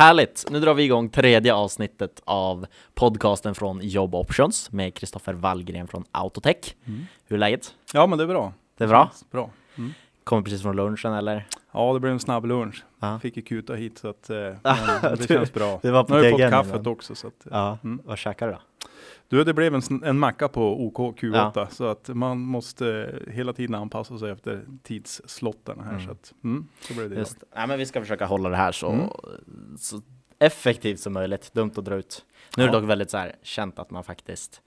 [0.00, 0.46] Härligt!
[0.50, 6.04] Nu drar vi igång tredje avsnittet av podcasten från Job Options med Kristoffer Wallgren från
[6.10, 6.74] Autotech.
[6.86, 7.06] Mm.
[7.26, 7.74] Hur är läget?
[7.92, 8.52] Ja, men det är bra.
[8.78, 9.10] Det är bra?
[9.30, 9.50] Bra.
[9.78, 9.92] Mm.
[10.24, 11.46] Kommer precis från lunchen eller?
[11.72, 12.84] Ja, det blev en snabb lunch.
[13.00, 13.18] Ja.
[13.18, 14.36] Fick ju kuta hit så att eh,
[15.02, 15.78] men det känns bra.
[15.82, 16.86] du var på nu har jag fått kaffet ibland.
[16.88, 18.00] också så att, Ja, Mm.
[18.04, 18.58] vad käkar du då?
[19.30, 23.74] Du, det blev en, en macka på OK Q8 så att man måste hela tiden
[23.74, 26.04] anpassa sig efter tidslotterna här Mm.
[26.04, 27.20] så att mm, så blev det idag.
[27.22, 29.08] Just, nej, men vi ska försöka hålla det här så, Mm.
[29.78, 30.02] så
[30.38, 31.52] effektivt som möjligt.
[31.54, 32.24] Dumt att dra ut.
[32.56, 32.80] Nu är det Ja.
[32.80, 34.62] dock väldigt så här känt att man faktiskt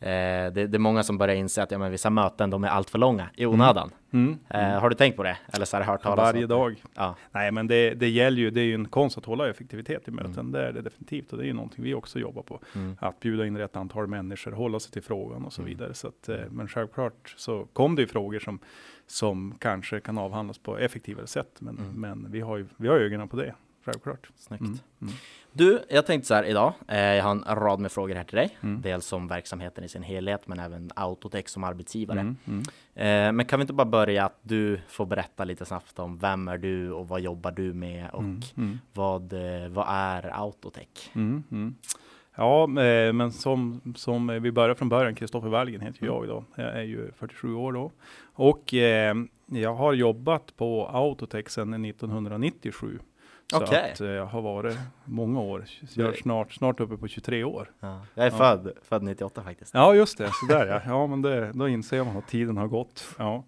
[0.00, 2.68] eh, det, det är många som börjar inse att ja, men vissa möten de är
[2.68, 3.90] allt för långa i onödan.
[4.12, 4.38] Mm.
[4.50, 5.38] Eh, har du tänkt på det?
[5.52, 6.82] Eller så här, hört talas Varje dag.
[6.94, 7.16] Ja.
[7.32, 10.10] Nej, men det, det gäller ju, det är ju en konst att hålla effektivitet i
[10.10, 10.32] möten.
[10.38, 10.52] Mm.
[10.52, 12.60] Det är det definitivt och det är ju någonting vi också jobbar på.
[12.74, 12.96] Mm.
[13.00, 15.70] Att bjuda in rätt antal människor, hålla sig till frågan och så Mm.
[15.74, 15.94] vidare.
[15.94, 18.58] Så att, eh, men självklart så kom det ju frågor som,
[19.06, 21.56] som kanske kan avhandlas på effektivare sätt.
[21.58, 22.00] Men, Mm.
[22.00, 24.30] men vi har ju vi har ögonen på det, självklart.
[24.36, 24.82] Snyggt.
[25.56, 26.72] Du, jag tänkte så här idag.
[26.88, 28.58] Eh, jag har en rad med frågor här till dig.
[28.60, 28.80] Mm.
[28.82, 32.20] Dels om verksamheten i sin helhet, men även Autotech som arbetsgivare.
[32.20, 32.36] Mm.
[32.46, 32.62] Mm.
[32.94, 36.48] Eh, men kan vi inte bara börja att du får berätta lite snabbt om vem
[36.48, 38.40] är du och vad jobbar du med och Mm.
[38.56, 38.78] Mm.
[38.92, 41.10] vad, eh, vad är Autotech?
[41.14, 41.74] Mm.
[42.34, 46.44] Ja, men som, som vi börjar från början, Kristoffer Wallgren heter jag då.
[46.54, 47.92] Jag är ju 47 år då.
[48.34, 49.14] Och eh,
[49.46, 52.98] jag har jobbat på Autotech sedan 1997.
[53.50, 53.90] Så Okej.
[53.92, 55.64] att eh, jag har varit många år.
[55.94, 57.70] Jag är snart, snart uppe på 23 år.
[57.80, 58.06] Ja.
[58.14, 58.36] Jag är Ja.
[58.38, 59.74] född, född 98 faktiskt.
[59.74, 60.30] Ja, just det.
[60.32, 60.80] Så där ja.
[60.86, 63.04] Ja, men det, då inser man att tiden har gått.
[63.18, 63.44] Ja.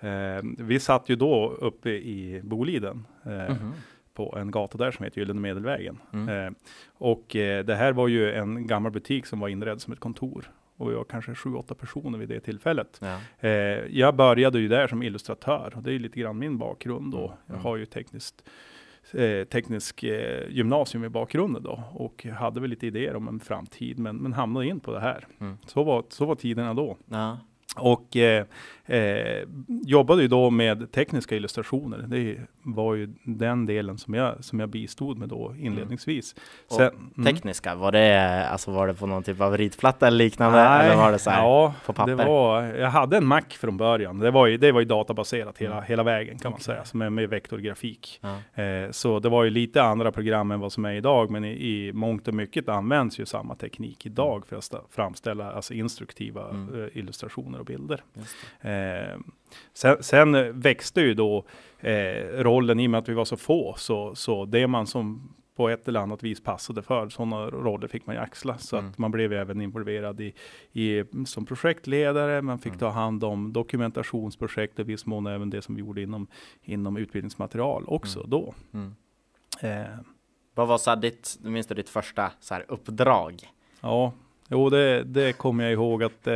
[0.00, 3.06] Eh, vi satt ju då uppe i Boliden.
[3.24, 3.72] Eh, Mhm.
[4.14, 5.98] på en gata där som heter Gyllene Medelvägen.
[6.12, 6.46] Mm.
[6.46, 6.52] Eh,
[6.98, 10.50] och eh, det här var ju en gammal butik som var inredd som ett kontor.
[10.76, 13.00] Och vi var kanske sju, åtta personer vid det tillfället.
[13.02, 13.18] Ja.
[13.48, 13.50] Eh,
[13.98, 17.18] jag började ju där som illustratör och det är ju lite grann min bakgrund då.
[17.26, 17.64] Mm, Jag mm.
[17.64, 18.44] har ju tekniskt
[19.12, 23.98] eh, teknisk eh, gymnasium i bakgrunden då och hade väl lite idéer om en framtid
[23.98, 25.26] men, men hamnade in på det här.
[25.40, 25.58] Mm.
[25.66, 26.96] Så, var, så var tiderna då.
[27.06, 27.38] Ja.
[27.76, 28.44] Och eh,
[28.90, 29.48] eh,
[29.86, 32.04] jobbade ju då med tekniska illustrationer.
[32.08, 36.34] Det var ju den delen som jag, som jag bistod med då inledningsvis.
[36.68, 37.24] Och Sen, mm.
[37.24, 40.58] Tekniska, var det, alltså var det på någon typ av ritplatta eller liknande?
[40.60, 42.16] eller var det så här ja, på papper?
[42.16, 44.18] Det var, jag hade en Mac från början.
[44.18, 45.84] Det var ju, det var ju databaserat hela, Mm.
[45.88, 46.84] hela vägen kan man Okej.
[46.92, 48.20] säga, är med vektorgrafik.
[48.54, 51.48] Eh, så det var ju lite andra program än vad som är idag, men i,
[51.48, 56.82] i mångt och mycket används ju samma teknik idag för att framställa alltså instruktiva Mm.
[56.84, 58.02] eh, illustrationer och bilder.
[58.80, 59.18] Eh,
[59.72, 61.44] sen, sen växte ju då
[61.80, 65.34] eh, rollen i och med att vi var så få, så, så det man som
[65.56, 68.58] på ett eller annat vis passade för, sådana roller fick man ju axla.
[68.58, 68.90] Så Mm.
[68.90, 70.34] att man blev även involverad i,
[70.72, 72.78] i, som projektledare, man fick Mm.
[72.78, 76.26] ta hand om dokumentationsprojekt och viss mån även det som vi gjorde inom,
[76.62, 78.30] inom utbildningsmaterial också Mm.
[78.30, 78.54] då.
[78.74, 78.94] Mm.
[79.60, 79.98] Eh,
[80.54, 83.48] Vad var så här ditt, minns du ditt första så här uppdrag?
[83.80, 84.12] Ja,
[84.50, 86.34] jo det, det kommer jag ihåg att eh,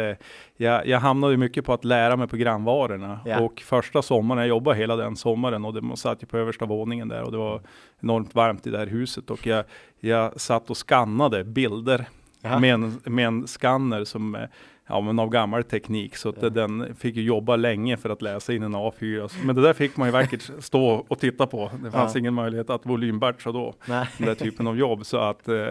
[0.56, 3.20] jag, jag hamnade mycket på att lära mig programvarorna.
[3.24, 3.40] Ja.
[3.40, 7.08] Och första sommaren, jag jobbade hela den sommaren och det satt ju på översta våningen
[7.08, 7.60] där och det var
[8.00, 9.64] enormt varmt i det här huset och jag,
[10.00, 12.04] jag satt och skannade bilder
[12.42, 12.58] Jaha.
[12.58, 14.40] med en, med en skanner som eh,
[14.86, 16.48] Ja men av gammal teknik så att Ja.
[16.50, 19.32] den fick ju jobba länge för att läsa in en A4.
[19.44, 21.70] Men det där fick man ju vackert stå och titta på.
[21.84, 22.18] Det fanns Ja.
[22.18, 24.06] ingen möjlighet att volymbatcha då Nej.
[24.18, 25.06] den där typen av jobb.
[25.06, 25.66] Så att eh,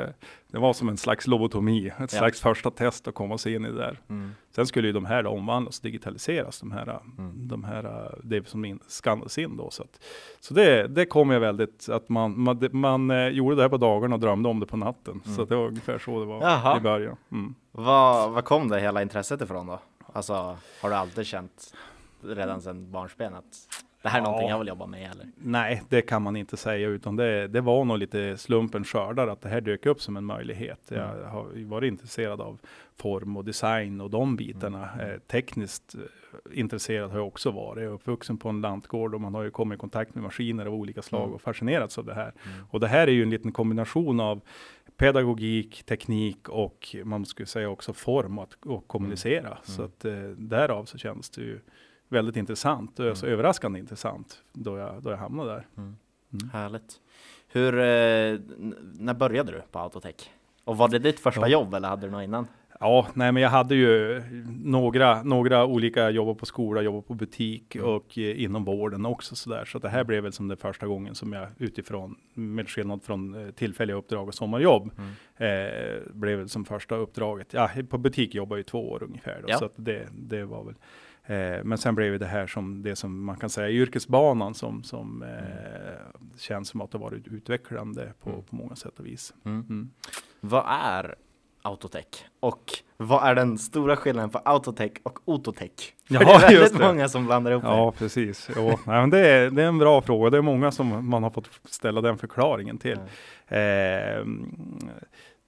[0.54, 2.08] det var som en slags lobotomi, ett Ja.
[2.08, 4.00] slags första test att komma sig in i det där.
[4.10, 4.32] Mm.
[4.56, 7.48] Sen skulle ju de här omvandlas och digitaliseras, de här, Mm.
[7.48, 9.70] de här det som skannades in då.
[9.72, 10.04] Så, att,
[10.40, 13.78] så det, det kom jag väldigt, att man, man, man eh, gjorde det här på
[13.78, 15.22] dagarna och drömde om det på natten.
[15.26, 15.36] Mm.
[15.38, 16.78] Så det var ungefär så det var Jaha.
[16.78, 17.16] i början.
[17.32, 17.56] Mm.
[17.72, 19.80] Vad, vad kom det hela intresset ifrån då?
[20.14, 20.34] Alltså,
[20.82, 21.74] har du alltid känt
[22.24, 23.68] redan sedan barnsben att
[24.04, 24.54] det här är någonting Ja.
[24.54, 25.28] jag vill jobba med eller?
[25.36, 29.42] Nej, det kan man inte säga, utan det, det var nog lite slumpen skördar att
[29.42, 30.80] det här dök upp som en möjlighet.
[30.88, 31.30] Jag Mm.
[31.30, 32.60] har varit intresserad av
[32.98, 34.90] form och design och de bitarna.
[34.90, 35.10] Mm.
[35.12, 36.02] Eh, tekniskt eh,
[36.60, 37.84] intresserad har jag också varit.
[37.84, 40.66] Jag är uppvuxen på en lantgård och man har ju kommit i kontakt med maskiner
[40.66, 41.36] av olika slag Mm.
[41.36, 42.34] och fascinerats av det här.
[42.46, 42.66] Mm.
[42.70, 44.42] Och det här är ju en liten kombination av
[44.98, 49.58] pedagogik, teknik och man skulle säga också form att, och kommunicera.
[49.64, 49.86] Så Mm.
[49.98, 51.60] att eh, därav så känns det ju
[52.14, 53.34] väldigt intressant och Mm.
[53.34, 55.68] överraskande intressant då jag, då jag hamnade där.
[55.78, 55.96] Mm.
[56.34, 56.50] Mm.
[56.54, 57.00] Härligt.
[57.48, 58.40] Hur, eh,
[59.00, 60.30] när började du på Autotech?
[60.64, 61.48] Och var det ditt första Ja.
[61.48, 62.48] jobb eller hade du något innan?
[62.80, 64.22] Ja, nej men jag hade ju
[64.64, 67.88] några, några olika jobba på skola, jobba på butik Mm.
[67.90, 69.66] och eh, inom vården också sådär.
[69.66, 73.46] Så det här blev väl som det första gången som jag utifrån, med skillnad från
[73.46, 75.12] eh, tillfälliga uppdrag och sommarjobb, Mm.
[75.38, 77.54] eh, blev väl som första uppdraget.
[77.54, 79.40] Ja, på butik jobbade jag i två år ungefär.
[79.42, 79.58] Då, Ja.
[79.58, 80.76] Så att det, det var väl
[81.26, 85.24] Eh, men sen blev det här som det som man kan säga yrkesbanan som, som
[85.24, 88.42] eh, känns som att det varit utvecklande på, Mm.
[88.44, 89.34] på många sätt och vis.
[89.46, 89.60] Mm.
[89.70, 89.90] Mm.
[90.40, 91.16] Vad är
[91.62, 92.06] Autotech?
[92.40, 92.64] Och
[92.98, 95.70] vad är den stora skillnaden på Autotech och Ototech?
[96.08, 96.88] Ja, det är väldigt det.
[96.88, 98.50] många som blandar ihop Ja, precis.
[98.56, 100.30] Jo, nej, men det, är, det är en bra fråga.
[100.30, 103.00] Det är många som man har fått ställa den förklaringen till.
[103.48, 104.18] Eh,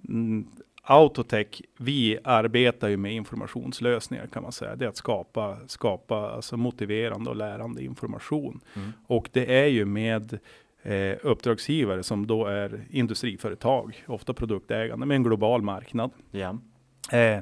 [0.09, 0.47] mm,
[0.87, 4.75] Autotech, vi arbetar ju med informationslösningar kan man säga.
[4.75, 8.61] Det är att skapa, skapa alltså motiverande och lärande information.
[8.75, 8.91] Mm.
[9.07, 10.39] Och det är ju med
[10.83, 16.11] eh, uppdragsgivare som då är industriföretag, ofta produktägande med en global marknad.
[16.31, 16.57] Ja.
[17.11, 17.39] Eh,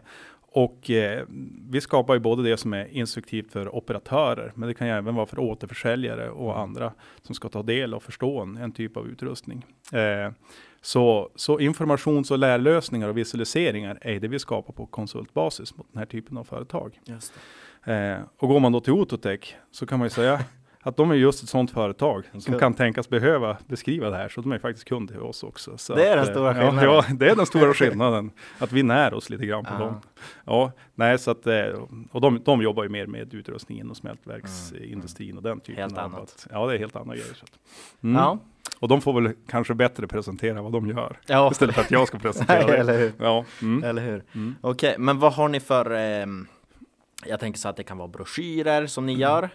[0.55, 1.25] och eh,
[1.69, 5.15] vi skapar ju både det som är instruktivt för operatörer, men det kan ju även
[5.15, 9.07] vara för återförsäljare och andra som ska ta del och förstå en, en typ av
[9.07, 9.65] utrustning.
[9.93, 10.31] Eh,
[10.85, 15.99] så, så informations och lärlösningar och visualiseringar är det vi skapar på konsultbasis mot den
[15.99, 16.99] här typen av företag.
[17.85, 20.39] Eh, och går man då till Ototech så kan man ju säga
[20.81, 24.41] att de är just ett sådant företag som kan tänkas behöva beskriva det här, så
[24.41, 25.77] de är faktiskt kunder till oss också.
[25.77, 26.93] Så Det är att, den eh, stora ja, skillnaden.
[27.09, 29.79] Ja, det är den stora skillnaden, att vi när oss lite grann på Ja.
[29.79, 30.01] dem.
[30.45, 31.65] Ja, nej, så att, eh,
[32.11, 36.03] och de, de jobbar ju mer med utrustningen och smältverksindustrin och den typen Helt av.
[36.05, 36.21] annat.
[36.21, 37.33] Att, ja, det är helt andra grejer.
[37.33, 37.59] Så att,
[38.03, 38.15] mm.
[38.15, 38.39] Ja.
[38.83, 41.51] Och de får väl kanske bättre presentera vad de gör, Ja.
[41.51, 42.77] istället för att jag ska presentera det.
[42.77, 43.11] Eller hur?
[43.19, 43.83] Ja, mm.
[43.83, 44.23] Eller hur?
[44.35, 44.55] Mm.
[44.61, 46.47] Okej, men vad har ni för ehm,
[47.25, 49.15] Jag tänker så att det kan vara broschyrer som Mm.
[49.15, 49.49] ni gör.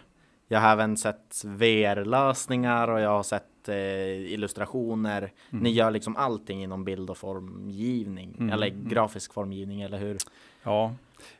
[0.48, 5.32] Jag har även sett VR-lösningar och jag har sett eh, illustrationer.
[5.50, 8.52] Ni gör liksom allting inom bild och formgivning Mm.
[8.52, 8.88] eller Mm.
[8.88, 10.16] grafisk formgivning, eller hur?
[10.62, 10.94] Ja,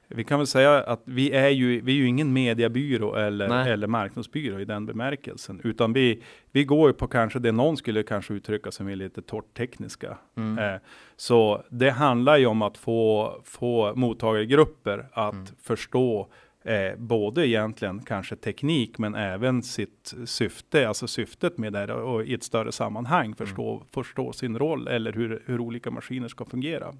[0.08, 3.72] vi kan väl säga att vi är ju, vi är ju ingen mediebyrå eller, Nej.
[3.72, 6.22] eller marknadsbyrå i den bemärkelsen, utan vi,
[6.52, 10.18] vi går ju på kanske det någon skulle kanske uttrycka som är lite torrt tekniska.
[10.36, 10.58] Mm.
[10.58, 10.80] Eh,
[11.16, 15.46] så det handlar ju om att få, få mottagargrupper att Mm.
[15.62, 16.28] förstå
[16.64, 22.24] Eh, både egentligen kanske teknik men även sitt syfte, alltså syftet med det här och
[22.24, 26.94] i ett större sammanhang förstå, förstå sin roll eller hur, hur olika maskiner ska fungera.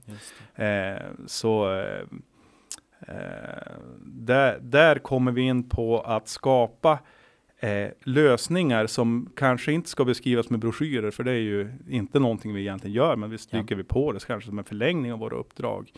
[0.54, 2.06] Eh, så eh,
[4.04, 6.98] där, där kommer vi in på att skapa
[7.60, 12.54] eh, lösningar som kanske inte ska beskrivas med broschyrer, för det är ju inte någonting
[12.54, 15.36] vi egentligen gör, men vi stryker vi på det kanske som en förlängning av våra
[15.36, 15.92] uppdrag.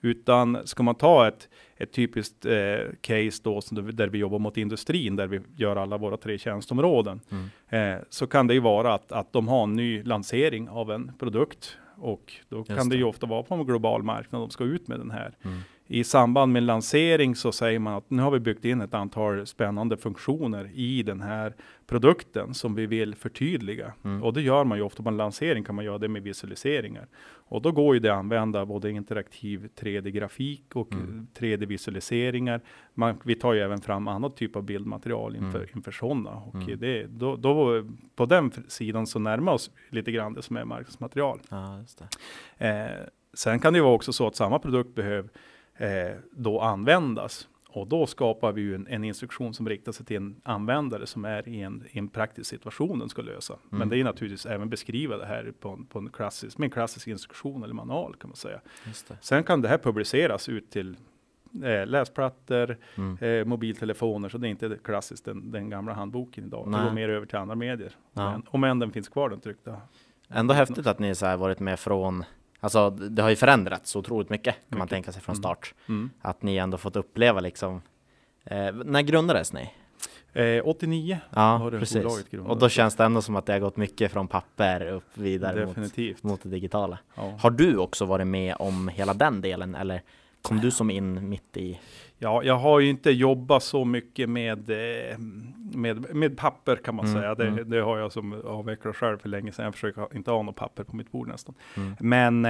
[0.00, 4.56] Utan ska man ta ett, ett typiskt eh, case då, som, där vi jobbar mot
[4.56, 7.96] industrin, där vi gör alla våra tre tjänstområden, Mm.
[7.96, 11.12] eh, så kan det ju vara att, att de har en ny lansering av en
[11.18, 11.76] produkt.
[11.96, 12.96] Och då kan det det.
[12.96, 15.34] ju ofta vara på en global marknad de ska ut med den här.
[15.42, 15.58] Mm.
[15.86, 19.46] I samband med lansering så säger man att nu har vi byggt in ett antal
[19.46, 21.54] spännande funktioner i den här
[21.86, 23.92] produkten som vi vill förtydliga.
[24.04, 24.22] Mm.
[24.22, 27.06] Och det gör man ju ofta på en lansering kan man göra det med visualiseringar.
[27.46, 31.26] Och då går ju det att använda både interaktiv 3D-grafik och Mm.
[31.38, 32.60] 3D-visualiseringar.
[32.94, 35.70] Man, vi tar ju även fram annat typ av bildmaterial inför, Mm.
[35.76, 36.30] inför sådana.
[36.30, 36.78] Och Mm.
[36.78, 37.84] det, då, då,
[38.16, 41.40] på den sidan så närmar oss lite grann det som är marknadsmaterial.
[41.50, 41.78] Ja.
[42.58, 42.86] Eh,
[43.34, 45.30] sen kan det ju vara också så att samma produkt behöver
[45.76, 47.48] eh, då användas.
[47.68, 51.24] Och då skapar vi ju en, en instruktion som riktar sig till en användare som
[51.24, 53.56] är i en, i en praktisk situation den ska lösa.
[53.68, 53.88] Men Mm.
[53.88, 57.08] det är naturligtvis även beskriva det här på, en- på en klassisk, med en klassisk
[57.08, 58.60] instruktion eller manual kan man säga.
[59.08, 59.16] Det.
[59.20, 60.96] Sen kan det här publiceras ut till
[61.64, 63.18] eh, läsplattor, Mm.
[63.40, 66.66] eh, mobiltelefoner, så det är inte klassiskt den, den gamla handboken idag.
[66.66, 66.84] Det Nej.
[66.84, 67.92] går mer över till andra medier.
[68.12, 68.30] Ja.
[68.32, 69.76] Men, om än den finns kvar den tryckta.
[70.28, 72.24] Ändå häftigt att ni så varit med från
[72.64, 74.90] Alltså det har ju förändrats så otroligt mycket kan man Mycket.
[74.90, 75.42] tänka sig från Mm.
[75.42, 75.74] start.
[75.88, 76.10] Mm.
[76.20, 77.82] Att ni ändå fått uppleva liksom
[78.44, 79.70] eh, När grundades ni?
[80.32, 82.04] Eh, 89 Ja, precis.
[82.46, 85.66] Och då känns det ändå som att det har gått mycket från papper upp vidare
[85.66, 86.22] mot, Definitivt.
[86.22, 86.98] mot det digitala.
[87.14, 87.38] Ja.
[87.40, 90.02] Har du också varit med om hela den delen eller
[90.42, 91.80] kom du som in mitt i?
[92.24, 95.18] Ja, jag har ju inte jobbat så mycket med, eh,
[95.74, 97.34] med, med papper kan man Mm, säga.
[97.34, 97.70] Det, mm.
[97.70, 99.64] det har jag som avvecklat själv för länge sedan.
[99.64, 101.54] Jag försöker inte ha något papper på mitt bord nästan.
[101.76, 101.96] Mm.
[102.00, 102.44] Men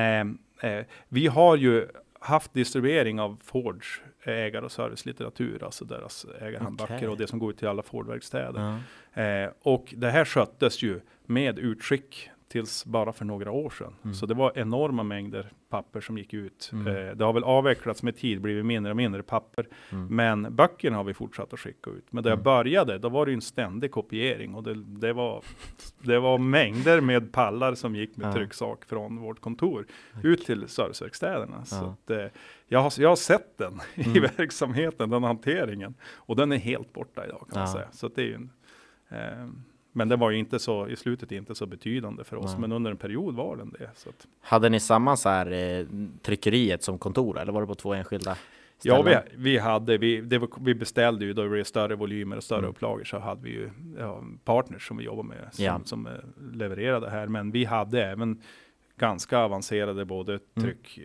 [0.61, 1.87] eh, eh, vi har ju
[2.21, 7.09] haft distribuering av Fords ägar och servicelitteratur, alltså deras ägarhandböcker Okej.
[7.09, 8.79] och det som går ut till alla Ford-verkstäder.
[9.15, 13.95] Eh, och det här sköttes ju med utskick tills bara för några år sedan.
[14.03, 14.15] Mm.
[14.15, 16.71] Så det var enorma mängder papper som gick ut.
[16.73, 16.87] Mm.
[16.87, 19.67] Eh, det har väl avvecklats med tid, blivit mindre och mindre papper.
[19.93, 20.07] Mm.
[20.17, 22.05] Men böckerna har vi fortsatt att skicka ut.
[22.11, 22.45] Men där jag Mm.
[22.45, 25.43] började, då var det ju en ständig kopiering och det, det, var,
[26.03, 28.33] det var mängder med pallar som gick med Ja.
[28.33, 29.87] trycksak från vårt kontor
[30.23, 31.65] ut till serviceverkstäderna.
[31.65, 31.97] Så Ja.
[32.05, 32.27] att, eh,
[32.67, 34.23] jag, har, jag har sett den i Mm.
[34.37, 35.95] verksamheten, den hanteringen.
[36.15, 37.73] Och den är helt borta idag kan man Ja.
[37.75, 37.89] säga.
[37.93, 38.51] Så det är ju en,
[39.09, 39.49] eh,
[39.97, 42.61] men det var ju inte så, i slutet inte så betydande för oss, Nej.
[42.61, 43.91] men under en period var den det.
[43.95, 45.87] Så att, Hade ni samma så här eh,
[46.23, 48.37] tryckeriet som kontor eller var det på två enskilda
[48.83, 49.29] Ja, vi, ställen?
[49.37, 52.71] vi hade, vi, var, vi beställde ju då det blev större volymer och större Mm.
[52.71, 55.81] upplagor så hade vi ju ja, partners som vi jobbar med som, Ja.
[55.85, 56.13] som eh,
[56.53, 57.27] levererade här.
[57.27, 58.43] Men vi hade även
[58.97, 61.01] ganska avancerade både tryck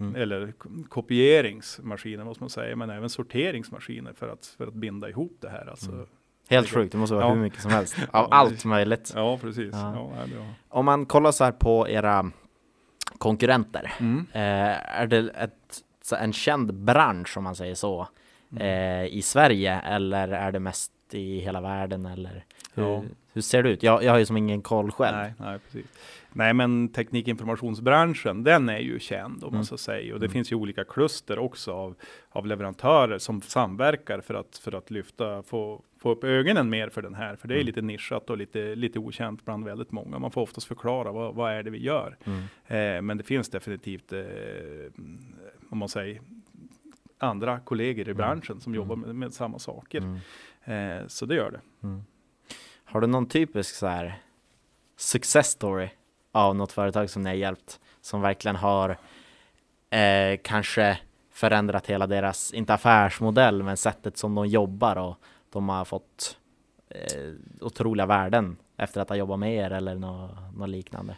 [0.00, 0.14] Mm.
[0.16, 0.52] eller
[0.88, 5.66] kopieringsmaskiner måste man säga, men även sorteringsmaskiner för att, för att binda ihop det här.
[5.70, 5.92] Alltså.
[5.92, 6.06] Mm.
[6.50, 7.30] Helt sjukt, det måste vara Ja.
[7.34, 7.96] hur mycket som helst.
[8.10, 9.12] Av Ja, allt möjligt.
[9.16, 9.70] Ja, precis.
[9.74, 10.08] Ja.
[10.68, 12.30] Om man kollar så här på era
[13.18, 13.92] konkurrenter.
[14.00, 14.26] Mm.
[14.32, 15.82] Eh, är det ett,
[16.20, 18.08] en känd bransch om man säger så
[18.52, 18.62] Mm.
[18.62, 23.02] eh, i Sverige eller är det mest i hela världen eller hur,
[23.32, 23.82] hur ser det ut?
[23.82, 25.16] Jag, jag har ju som ingen koll själv.
[25.16, 25.86] Nej, nej, precis.
[26.32, 29.54] Nej, men teknikinformationsbranschen, den är ju känd om Mm.
[29.58, 30.12] man så säger.
[30.14, 30.32] Och det Mm.
[30.32, 31.94] finns ju olika kluster också av,
[32.28, 37.02] av leverantörer som samverkar för att, för att lyfta, få, få upp ögonen mer för
[37.02, 37.36] den här.
[37.36, 37.66] För det är Mm.
[37.66, 40.18] lite nischat och lite, lite okänt bland väldigt många.
[40.18, 42.16] Man får oftast förklara vad, vad är det vi gör.
[42.24, 42.38] Mm.
[42.66, 44.20] Eh, men det finns definitivt, eh,
[45.70, 46.20] om man säger,
[47.18, 48.16] andra kollegor i Mm.
[48.16, 48.76] branschen som Mm.
[48.82, 49.98] jobbar med, med samma saker.
[50.64, 51.00] Mm.
[51.00, 51.60] Eh, så det gör det.
[51.86, 52.02] Mm.
[52.84, 54.14] Har du någon typisk så här
[54.96, 55.88] success story
[56.32, 58.96] av något företag som ni har hjälpt som verkligen har
[59.90, 60.98] eh, kanske
[61.32, 65.16] förändrat hela deras, inte affärsmodell, men sättet som de jobbar och
[65.50, 66.36] de har fått
[66.88, 71.16] eh, otroliga värden efter att ha jobbat med er eller något, något liknande?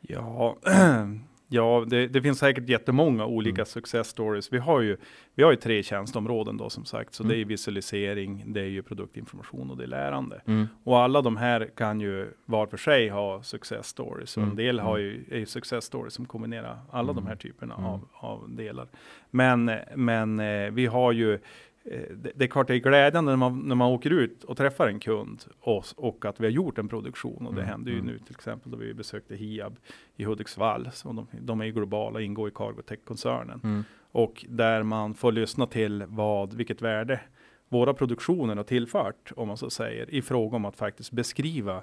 [0.00, 0.56] Ja,
[1.54, 3.66] ja det, det finns säkert jättemånga olika Mm.
[3.66, 4.52] success stories.
[4.52, 4.96] Vi har ju,
[5.34, 7.14] vi har ju tre tjänsteområden då som sagt.
[7.14, 7.34] Så Mm.
[7.36, 10.40] det är visualisering, det är ju produktinformation och det är lärande.
[10.46, 10.66] Mm.
[10.84, 14.36] Och alla de här kan ju var för sig ha success stories.
[14.36, 14.50] Och Mm.
[14.50, 15.10] en del har Mm.
[15.10, 17.38] ju, är ju success stories som kombinerar alla de här Mm.
[17.38, 17.86] typerna Mm.
[17.86, 18.86] av, av delar.
[19.30, 21.38] Men, men eh, vi har ju
[21.84, 24.88] det, det är klart det är glädjande när man, när man åker ut och träffar
[24.88, 27.46] en kund och, och att vi har gjort en produktion.
[27.46, 28.06] Och det Mm, hände ju mm.
[28.06, 29.76] nu till exempel då vi besökte Hiab
[30.16, 30.90] i Hudiksvall.
[30.92, 33.60] Så de, de är ju globala, ingår i Cargotec-koncernen.
[33.64, 33.84] Mm.
[34.12, 37.20] Och där man får lyssna till vad, vilket värde
[37.68, 41.82] våra produktioner har tillfört, om man så säger, i fråga om att faktiskt beskriva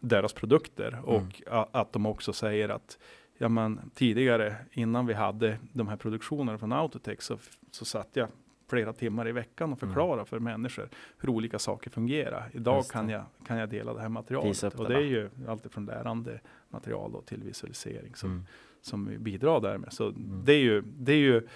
[0.00, 0.88] deras produkter.
[0.88, 1.04] Mm.
[1.04, 2.98] Och a, att de också säger att
[3.38, 7.38] ja, men, tidigare, innan vi hade de här produktionerna från Autotech, så,
[7.70, 8.28] så satt jag
[8.70, 9.94] flera timmar i veckan och Mm.
[9.94, 12.50] förklara för människor hur olika saker fungerar.
[12.52, 14.62] Idag kan jag, kan jag dela det här materialet.
[14.74, 18.44] Och det är ju alltifrån lärande material då till visualisering som, Mm.
[18.82, 19.92] som vi bidrar där med.
[19.92, 20.42] Så Mm.
[20.44, 21.46] det är ju, det är ju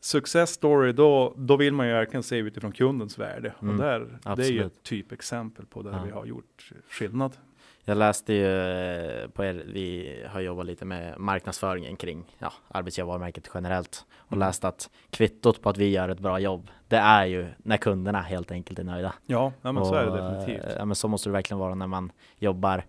[0.00, 3.54] success story, då, då vill man ju verkligen se utifrån kundens värde.
[3.62, 6.02] Mm, Och där, det är ju ett typexempel på där Ja.
[6.04, 7.36] vi har gjort skillnad.
[7.88, 13.50] Jag läste ju eh, på er, vi har jobbat lite med marknadsföringen kring ja, arbetsgivarvarumärket
[13.54, 14.46] generellt och Mm.
[14.48, 18.20] läst att kvittot på att vi gör ett bra jobb, det är ju när kunderna
[18.20, 19.14] helt enkelt är nöjda.
[19.26, 20.64] Ja, ja men så är det Och, definitivt.
[20.64, 22.84] eh, Ja, men så måste det verkligen vara när man jobbar.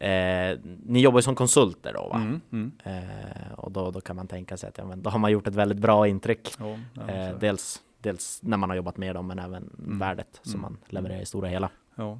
[0.00, 2.16] Eh, ni jobbar som konsulter då va?
[2.16, 2.72] Mm, mm.
[2.84, 5.46] Eh, och då, då kan man tänka sig att ja, men då har man gjort
[5.46, 6.54] ett väldigt bra intryck.
[6.58, 9.98] Ja, ja, Eh, dels, dels när man har jobbat med dem men även Mm.
[9.98, 10.62] värdet som Mm.
[10.62, 11.70] man levererar i stora hela.
[11.94, 12.18] Ja.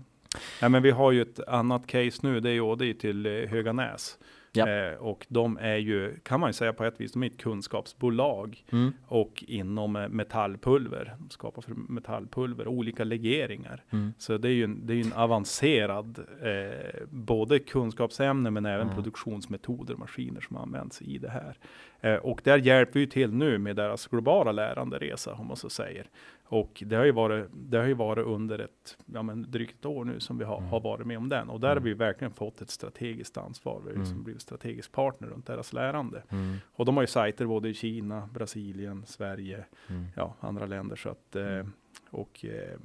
[0.61, 3.33] Ja, men vi har ju ett annat case nu, det är ju Ådi till eh,
[3.33, 4.19] Höganäs.
[4.55, 4.69] Ja.
[4.69, 7.39] Eh, och de är ju, kan man ju säga på ett vis, de är ett
[7.39, 8.93] kunskapsbolag Mm.
[9.07, 13.85] och inom eh, metallpulver, de skapar för metallpulver, olika legeringar.
[13.91, 14.13] Mm.
[14.19, 18.95] Så det är ju en, det är en avancerad, eh, både kunskapsämne men även Ja.
[18.95, 21.57] produktionsmetoder, maskiner som används i det här.
[22.05, 26.07] Eh, och där hjälper vi till nu med deras globala läranderesa, om man så säger.
[26.45, 29.87] Och det har ju varit, det har ju varit under ett, ja men drygt ett
[29.87, 30.69] år nu som vi har, Mm.
[30.71, 31.49] har varit med om den.
[31.51, 31.85] Och där har Mm.
[31.85, 33.81] vi verkligen fått ett strategiskt ansvar.
[33.85, 34.25] Vi har liksom Mm.
[34.25, 36.23] blivit strategisk partner runt deras lärande.
[36.29, 36.57] Mm.
[36.73, 40.05] Och de har ju sajter både i Kina, Brasilien, Sverige, Mm.
[40.17, 40.97] ja, andra länder.
[40.97, 41.73] Så att, eh, Mm.
[42.11, 42.79] och eh,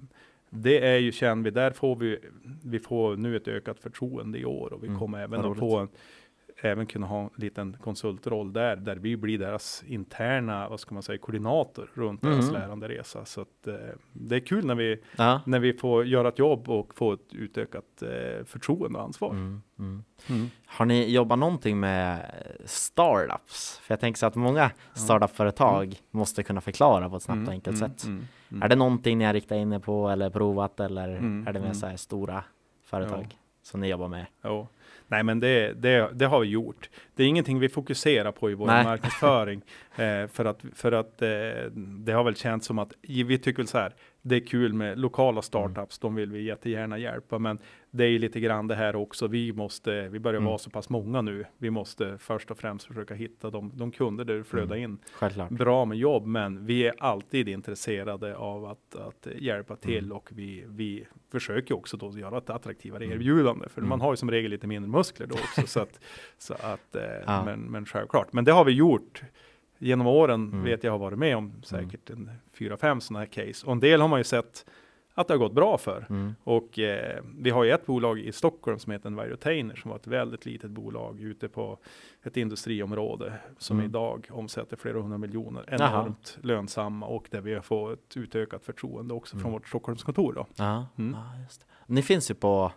[0.50, 2.20] det är ju, känner vi, där får vi,
[2.64, 5.78] vi får nu ett ökat förtroende i år och vi Mm, kommer även att få
[5.78, 5.90] en,
[6.62, 11.04] även kunna ha en liten konsultroll där, där vi blir deras interna, vad ska man
[11.04, 12.54] säga, koordinator runt deras Mhm.
[12.54, 13.26] läranderesa.
[13.26, 13.74] Så att, eh,
[14.14, 15.42] det är kul när vi, Ja.
[15.46, 19.30] när vi får göra ett jobb och få ett utökat eh, förtroende och ansvar.
[19.32, 19.62] Mm.
[19.80, 20.04] Mm.
[20.30, 20.48] Mm.
[20.66, 22.32] Har ni jobbat någonting med
[22.66, 23.80] startups?
[23.84, 27.54] För jag tänker så att många startup-företag måste kunna förklara på ett snabbt Mm, och
[27.54, 28.06] enkelt mm, sätt.
[28.06, 28.64] mm, mm.
[28.64, 31.60] Är det någonting ni har riktat in er på eller provat eller Mm, är det
[31.60, 31.76] mer mm.
[31.76, 32.44] så här stora
[32.84, 34.26] företag som ni jobbar med?
[34.44, 34.68] Jo.
[35.08, 36.90] Nej, men det, det, det har vi gjort.
[37.16, 38.84] Det är ingenting vi fokuserar på i vår Nej.
[38.84, 39.62] marknadsföring.
[39.96, 41.30] eh, för att, för att eh,
[42.06, 43.94] det har väl känts som att vi tycker väl så här.
[44.28, 46.00] Det är kul med lokala startups.
[46.00, 47.60] De vill vi jättegärna hjälpa, men
[47.92, 49.28] det är ju lite grann det här också.
[49.28, 50.48] Vi måste, vi börjar Mm.
[50.48, 51.46] vara så pass många nu.
[51.58, 54.92] Vi måste först och främst försöka hitta de, de kunder där det flödar Mm.
[54.92, 55.50] in Självklart.
[55.50, 60.18] bra med jobb, men vi är alltid intresserade av att, att hjälpa till Mm.
[60.18, 63.16] och vi, vi försöker också då göra ett attraktivare Mm.
[63.18, 63.90] erbjudande, för Mm.
[63.90, 66.00] man har ju som regel lite mindre muskler då också, så att,
[66.38, 67.44] så att eh, Ja.
[67.46, 68.34] men, men självklart.
[68.34, 69.22] Men det har vi gjort
[69.80, 70.64] genom åren Mm.
[70.64, 73.66] vet jag har varit med om säkert en fyra, fem sådana här case.
[73.66, 74.66] Och en del har man ju sett
[75.14, 76.06] att det har gått bra för.
[76.10, 76.36] Mm.
[76.44, 80.08] Och eh, vi har ju ett bolag i Stockholm som heter Envirotainer som var ett
[80.08, 81.78] väldigt litet bolag ute på
[82.24, 83.90] ett industriområde som Mm.
[83.90, 85.66] idag omsätter flera hundra miljoner.
[85.68, 89.52] Enormt lönsamma och där vi har fått ett utökat förtroende också från Mm.
[89.54, 90.34] vårt Stockholmskontor.
[90.34, 90.46] Då.
[90.56, 91.16] Ja, Mm.
[91.86, 92.72] Ni finns ju på,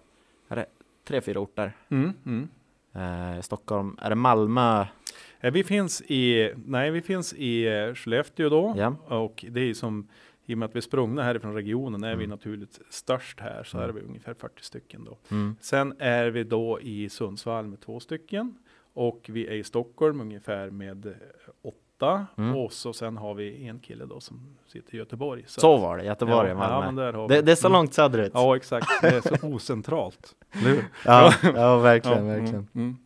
[1.04, 1.73] tre, fyra orter?
[1.88, 2.49] Mm, mm.
[2.92, 4.87] Eh, Stockholm, är det Malmö?
[5.40, 8.75] Eh, Vi finns i, nej, vi finns i eh, Skellefteå då.
[8.76, 8.94] Ja.
[9.16, 10.09] Och det är ju som,
[10.47, 12.30] i och med att vi är sprungna härifrån regionen är vi Mm.
[12.30, 13.64] naturligt störst här.
[13.64, 13.88] Så Mm.
[13.90, 15.18] är vi ungefär 40 stycken då.
[15.30, 15.56] Mm.
[15.61, 18.54] Sen är vi då i Sundsvall med två stycken.
[18.94, 21.12] Och vi är i Stockholm ungefär med eh,
[21.62, 22.26] åtta.
[22.37, 22.56] Mm.
[22.56, 25.44] Och så sen har vi en kille då som sitter i Göteborg.
[25.47, 26.75] Så att- var det, Göteborg ja, Malmö.
[26.75, 27.42] Ja, men där har det, vi.
[27.42, 27.76] det är så Mm.
[27.78, 28.30] långt söderut.
[28.35, 28.87] Ja, exakt.
[29.00, 30.35] Det är så ocentralt.
[31.04, 32.99] Ja, ja verkligen, Ja, verkligen.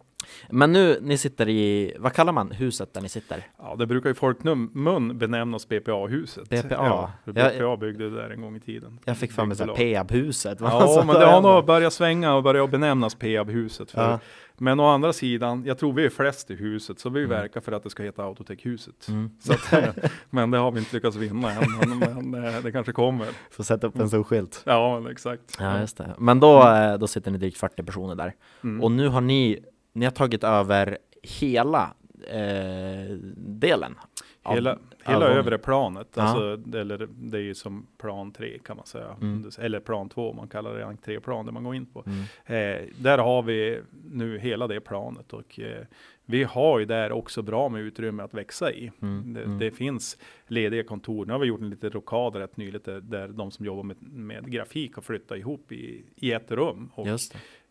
[0.50, 0.58] Mm, mm.
[0.58, 3.46] Men nu, ni sitter i, vad kallar man huset där ni sitter?
[3.58, 6.48] Ja, det brukar i folkmun benämnas BPA-huset.
[6.48, 6.66] BPA?
[6.70, 8.98] Ja, för Jag- BPA byggde det där en gång i tiden.
[9.04, 9.74] Jag fick för mig såhär.
[9.74, 10.58] Peab-huset.
[10.60, 13.92] Ja, men det har nog börjat svänga och börjat benämnas Peab-huset.
[13.96, 14.18] Ja.
[14.58, 17.30] Men å andra sidan, jag tror vi är flest i huset, så vi Mm.
[17.30, 19.08] verkar för att det ska heta Autotech-huset.
[19.08, 19.30] Mm.
[20.30, 21.64] Men det har vi inte lyckats vinna än,
[21.98, 23.26] men, men eh, det kanske kommer.
[23.50, 24.62] Får sätta upp en stor skylt.
[24.66, 25.42] Ja, exakt.
[25.58, 26.14] Ja, just det.
[26.18, 28.32] Men då, eh, då sitter ni drygt 40 personer där.
[28.64, 28.82] Mm.
[28.84, 29.58] Och nu har ni,
[29.94, 31.94] ni har tagit över hela
[32.30, 33.94] eh, delen.
[34.42, 35.38] av- Hela, av hela våningen.
[35.38, 36.22] övre planet, Ja.
[36.22, 39.16] alltså, det- eller det är ju som plan 3 kan man säga.
[39.20, 39.50] Mm.
[39.58, 42.04] Eller plan 2, man kallar det entréplan, där man går in på.
[42.06, 42.20] Mm.
[42.46, 45.84] Eh, där har vi nu hela det planet och eh,
[46.26, 48.90] vi har ju där också bra med utrymme att växa i.
[49.02, 49.58] Mm, Det, mm.
[49.58, 51.26] det finns lediga kontor.
[51.26, 53.96] Nu har vi gjort en liten rokad rätt nyligt där, där de som jobbar med,
[54.02, 57.18] med grafik har flyttat ihop i, i ett rum och det.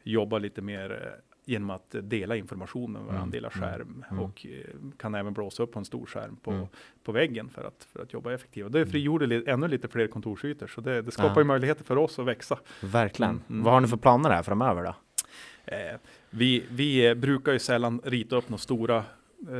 [0.04, 4.24] jobbar lite mer eh, genom att dela information med varandra, Mm, dela mm, skärm mm.
[4.24, 6.66] och eh, kan även blåsa upp på en stor skärm på, Mm.
[7.04, 8.72] på väggen för att, för att jobba effektivt.
[8.72, 11.40] Det frigjorde li, ännu lite fler kontorsytor så det, det skapar Ja.
[11.42, 12.60] ju möjligheter för oss att växa.
[12.82, 13.30] Verkligen.
[13.32, 13.64] Mm, mm.
[13.64, 14.96] Vad har ni för planer här framöver då?
[15.66, 15.98] Eh,
[16.30, 19.04] vi, vi brukar ju sällan rita upp några stora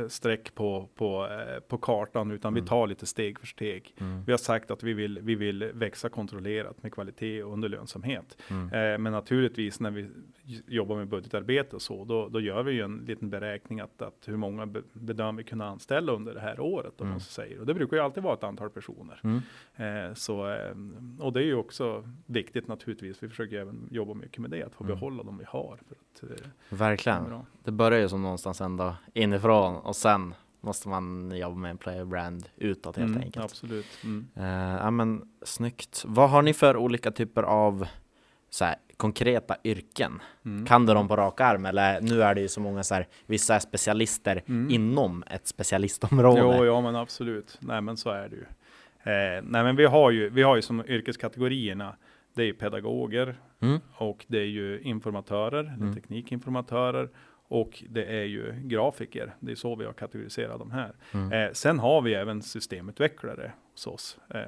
[0.08, 2.62] streck på, på, eh, på kartan, utan Mm.
[2.64, 3.94] vi tar lite steg för steg.
[4.00, 4.24] Mm.
[4.24, 8.36] Vi har sagt att vi vill, vi vill växa kontrollerat med kvalitet och under lönsamhet.
[8.50, 8.64] Mm.
[8.72, 10.08] Eh, men naturligtvis när vi
[10.66, 14.22] jobbar med budgetarbete och så, då, då gör vi ju en liten beräkning att, att
[14.26, 17.10] hur många be, bedömer vi kunna anställa under det här året, om Mm.
[17.10, 17.60] man så säger.
[17.60, 19.20] Och det brukar ju alltid vara ett antal personer.
[19.24, 19.40] Mm.
[20.08, 20.74] Eh, så, eh,
[21.18, 23.22] och det är ju också viktigt naturligtvis.
[23.22, 24.96] Vi försöker även jobba mycket med det, att få Mm.
[24.96, 25.78] behålla de vi har.
[25.88, 25.94] För
[26.30, 27.24] att, eh, Verkligen.
[27.24, 27.46] bra.
[27.64, 32.04] Det börjar ju som någonstans ändå inifrån och sen måste man jobba med en player
[32.04, 33.44] brand utåt helt Mm, enkelt.
[33.44, 33.86] Absolut.
[34.04, 34.26] Mm.
[34.36, 36.02] Eh, ja men snyggt.
[36.06, 37.86] Vad har ni för olika typer av
[38.50, 40.22] så här, konkreta yrken?
[40.44, 40.66] Mm.
[40.66, 43.08] Kan du dem på rak arm eller nu är det ju så många så här,
[43.26, 44.70] vissa är specialister Mm.
[44.70, 46.40] inom ett specialistområde.
[46.40, 47.58] Jo, ja men absolut.
[47.60, 48.42] Nej men så är det ju.
[49.12, 51.96] Eh, nej men vi har ju, vi har ju som yrkeskategorierna,
[52.34, 53.80] det är ju pedagoger Mm.
[53.96, 55.94] och det är ju informatörer, Mm.
[55.94, 57.08] teknikinformatörer
[57.48, 59.34] och det är ju grafiker.
[59.40, 60.94] Det är så vi har kategoriserat de här.
[61.12, 61.32] Mm.
[61.32, 64.18] Eh, sen har vi även systemutvecklare hos oss.
[64.34, 64.40] Eh,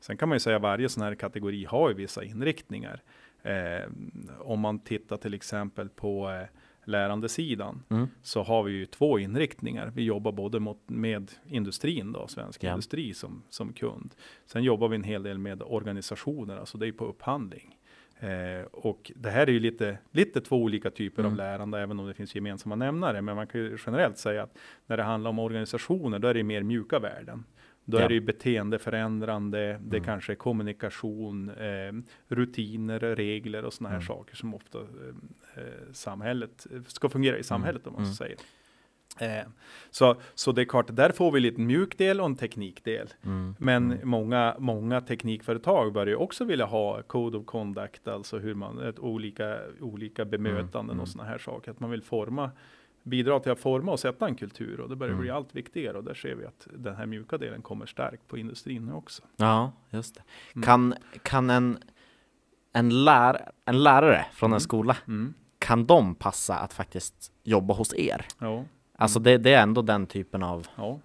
[0.00, 3.02] sen kan man ju säga varje sån här kategori har ju vissa inriktningar.
[3.42, 3.90] Eh,
[4.38, 6.46] om man tittar till exempel på eh,
[6.84, 8.08] lärandesidan Mm.
[8.22, 9.92] så har vi ju två inriktningar.
[9.94, 12.70] Vi jobbar både mot, med industrin då, svensk Ja.
[12.70, 14.14] industri som, som kund.
[14.46, 17.76] Sen jobbar vi en hel del med organisationer, alltså det är på upphandling.
[18.22, 21.32] Eh, och det här är ju lite, lite två olika typer Mm.
[21.32, 23.22] av lärande, även om det finns gemensamma nämnare.
[23.22, 26.42] Men man kan ju generellt säga att när det handlar om organisationer, då är det
[26.42, 27.44] mer mjuka värden.
[27.84, 28.02] Då Ja.
[28.04, 30.04] är det ju beteendeförändrande, det Mm.
[30.04, 31.92] kanske är kommunikation, eh,
[32.28, 34.06] rutiner, regler och sådana här Mm.
[34.06, 34.84] saker som ofta eh,
[35.64, 38.12] eh, samhället ska fungera i samhället om man Mm.
[38.12, 38.36] så säger.
[39.18, 39.42] Eh,
[39.90, 43.08] så, så det är klart, där får vi lite mjuk del och en teknikdel.
[43.24, 43.54] Mm.
[43.58, 44.08] Men Mm.
[44.10, 49.58] många, många teknikföretag börjar också vilja ha code of conduct, alltså hur man, ett, olika,
[49.80, 51.00] olika bemötanden mm.
[51.00, 51.70] och sådana här saker.
[51.70, 52.50] Att man vill forma,
[53.02, 55.22] bidra till att forma och sätta en kultur och det börjar Mm.
[55.22, 58.38] bli allt viktigare och där ser vi att den här mjuka delen kommer starkt på
[58.38, 59.22] industrin nu också.
[59.36, 60.22] Ja, just det.
[60.54, 60.66] Mm.
[60.66, 61.78] Kan, kan en,
[62.72, 64.54] en, lär, en lärare från Mm.
[64.54, 65.34] en skola, Mm.
[65.58, 68.26] kan de passa att faktiskt jobba hos er?
[68.38, 68.64] Ja,
[69.00, 70.98] Alltså det, det är ändå den typen av ja.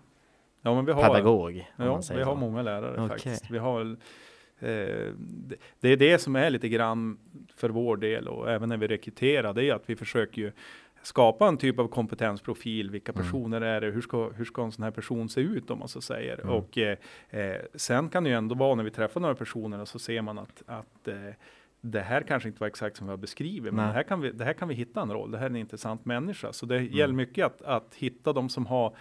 [0.61, 1.71] Ja, men vi har, pedagog.
[1.77, 2.39] Ja, man säger vi har så.
[2.39, 3.07] många lärare Okej.
[3.09, 3.51] faktiskt.
[3.51, 3.81] Vi har,
[4.59, 4.67] eh,
[5.19, 7.17] det, det är det som är lite grann
[7.55, 10.51] för vår del och även när vi rekryterar, det är att vi försöker ju
[11.01, 12.89] skapa en typ av kompetensprofil.
[12.91, 13.23] Vilka Mm.
[13.23, 13.87] personer är det?
[13.87, 16.39] Hur ska, hur ska en sån här person se ut om man så säger?
[16.41, 16.55] Mm.
[16.55, 16.97] Och eh,
[17.29, 20.39] eh, sen kan det ju ändå vara när vi träffar några personer så ser man
[20.39, 21.15] att, att eh,
[21.91, 24.31] det här kanske inte var exakt som vi har beskrivit, men det här, kan vi,
[24.31, 25.31] det här kan vi hitta en roll.
[25.31, 26.53] Det här är en intressant människa.
[26.53, 26.93] Så det Mm.
[26.93, 28.95] gäller mycket att, att hitta de som har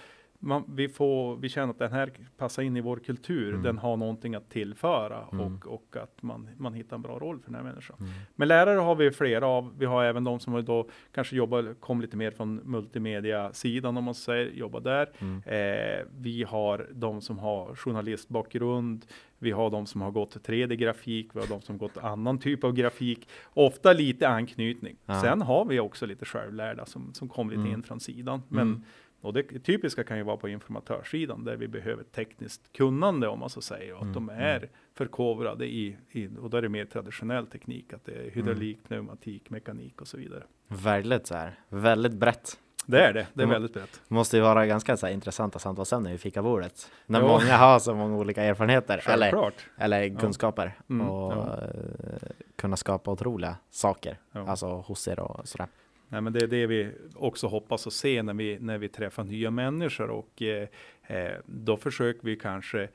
[0.45, 3.63] man, vi, får, vi känner att den här passar in i vår kultur, Mm.
[3.63, 5.41] den har någonting att tillföra Mm.
[5.57, 7.97] och, och att man, man hittar en bra roll för den här människan.
[8.01, 8.13] Mm.
[8.37, 9.73] Men lärare har vi flera av.
[9.79, 14.15] Vi har även de som då kanske jobbar, kom lite mer från multimedia-sidan om man
[14.15, 15.11] säger, jobbar där.
[15.19, 15.43] Mm.
[15.47, 19.07] Eh, vi har de som har journalistbakgrund.
[19.39, 21.29] Vi har de som har gått 3D-grafik.
[21.35, 23.29] Vi har de som gått annan typ av grafik.
[23.55, 24.97] Ofta lite anknytning.
[25.23, 27.73] Sen har vi också lite självlärda som, som kom lite Mm.
[27.73, 28.43] in från sidan.
[28.49, 28.83] Men Mm.
[29.25, 33.51] Och det typiska kan ju vara på informatörssidan där vi behöver tekniskt kunnande om man
[33.51, 33.93] så säger.
[33.93, 37.93] Och att Mm, de är förkovrade i, i, och då är det mer traditionell teknik.
[37.93, 38.87] Att det är hydraulik, Mm.
[38.89, 40.43] pneumatik, mekanik och så vidare.
[40.69, 42.59] Väldigt så här, väldigt brett.
[42.87, 43.53] Det är det, det är Mm.
[43.55, 44.01] väldigt brett.
[44.09, 46.91] Måste ju vara ganska så här, intressanta samtalsämnen vid fikabordet.
[47.07, 47.27] När Jo.
[47.29, 49.55] många har så många olika erfarenheter eller, Självklart.
[49.79, 51.61] eller kunskaper Mm, och ja.
[51.63, 54.19] eh, kunna skapa otroliga saker.
[54.33, 54.47] Ja.
[54.49, 55.67] Alltså hos er och sådär.
[56.15, 59.25] Nej, men det är det vi också hoppas att se när vi, när vi träffar
[59.25, 60.69] nya människor och eh,
[61.07, 62.89] eh, då försöker vi kanske,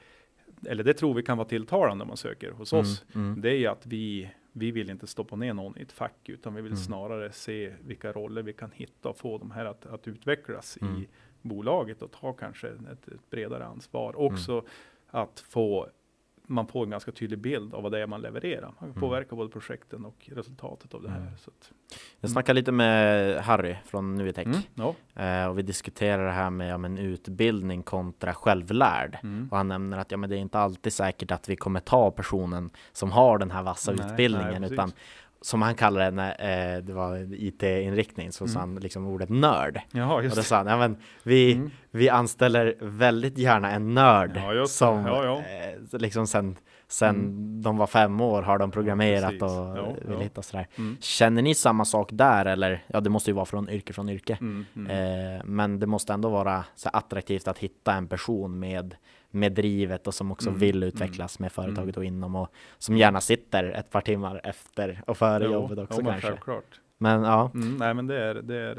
[0.68, 3.06] eller det tror vi kan vara tilltalande om man söker hos oss.
[3.16, 5.92] Mm, mm, Det är ju att vi, vi vill inte stoppa ner någon i ett
[5.92, 6.84] fack utan vi vill Mm.
[6.84, 10.96] snarare se vilka roller vi kan hitta och få de här att, att utvecklas Mm.
[10.98, 11.08] i
[11.42, 14.14] bolaget och ta kanske ett, ett bredare ansvar.
[14.14, 14.26] Mm.
[14.34, 14.64] Också
[15.08, 15.88] att få
[16.50, 18.62] man får en ganska tydlig bild av vad det är man levererar.
[18.66, 19.00] Man kan Mm.
[19.02, 21.18] påverka både projekten och resultatet av det här.
[21.20, 21.38] Mm.
[21.38, 21.72] Så att,
[22.20, 24.96] Jag snackade lite med Harry från Nuitech mm, ja.
[25.24, 29.18] eh, och vi diskuterade det här med ja, men utbildning kontra självlärd.
[29.24, 29.48] Mm.
[29.52, 32.12] Och han nämner att ja, men det är inte alltid säkert att vi kommer ta
[32.12, 34.92] personen som har den här vassa Nej, utbildningen nej, utan
[35.42, 36.30] som han kallar det när
[36.78, 38.74] eh, det var IT-inriktning så sa Mm.
[38.76, 39.82] han liksom ordet nörd.
[39.92, 40.48] Jaha, Och just då det.
[40.48, 41.72] sa han, ja, men vi, Mm.
[41.92, 45.38] vi anställer väldigt gärna en nörd Ja, som Ja, ja.
[45.38, 46.56] Eh, liksom sen,
[46.88, 47.62] sen Mm.
[47.62, 49.42] de var fem år har de programmerat Precis.
[49.42, 50.68] och Ja, vill hitta sådär.
[50.78, 50.98] Mm.
[51.02, 52.84] Känner ni samma sak där eller?
[52.88, 54.38] Ja, det måste ju vara från yrke från yrke.
[54.42, 54.92] Mm, mm.
[55.38, 58.96] Eh, men det måste ändå vara så attraktivt att hitta en person med,
[59.32, 61.98] med drivet och som också Mm, vill utvecklas med företaget mm.
[61.98, 66.02] och inom och som gärna sitter ett par timmar efter och före Jo, jobbet också
[66.02, 66.28] kanske.
[66.28, 66.80] Självklart.
[67.02, 68.78] Men ja, Mm, nej men det, är, det är,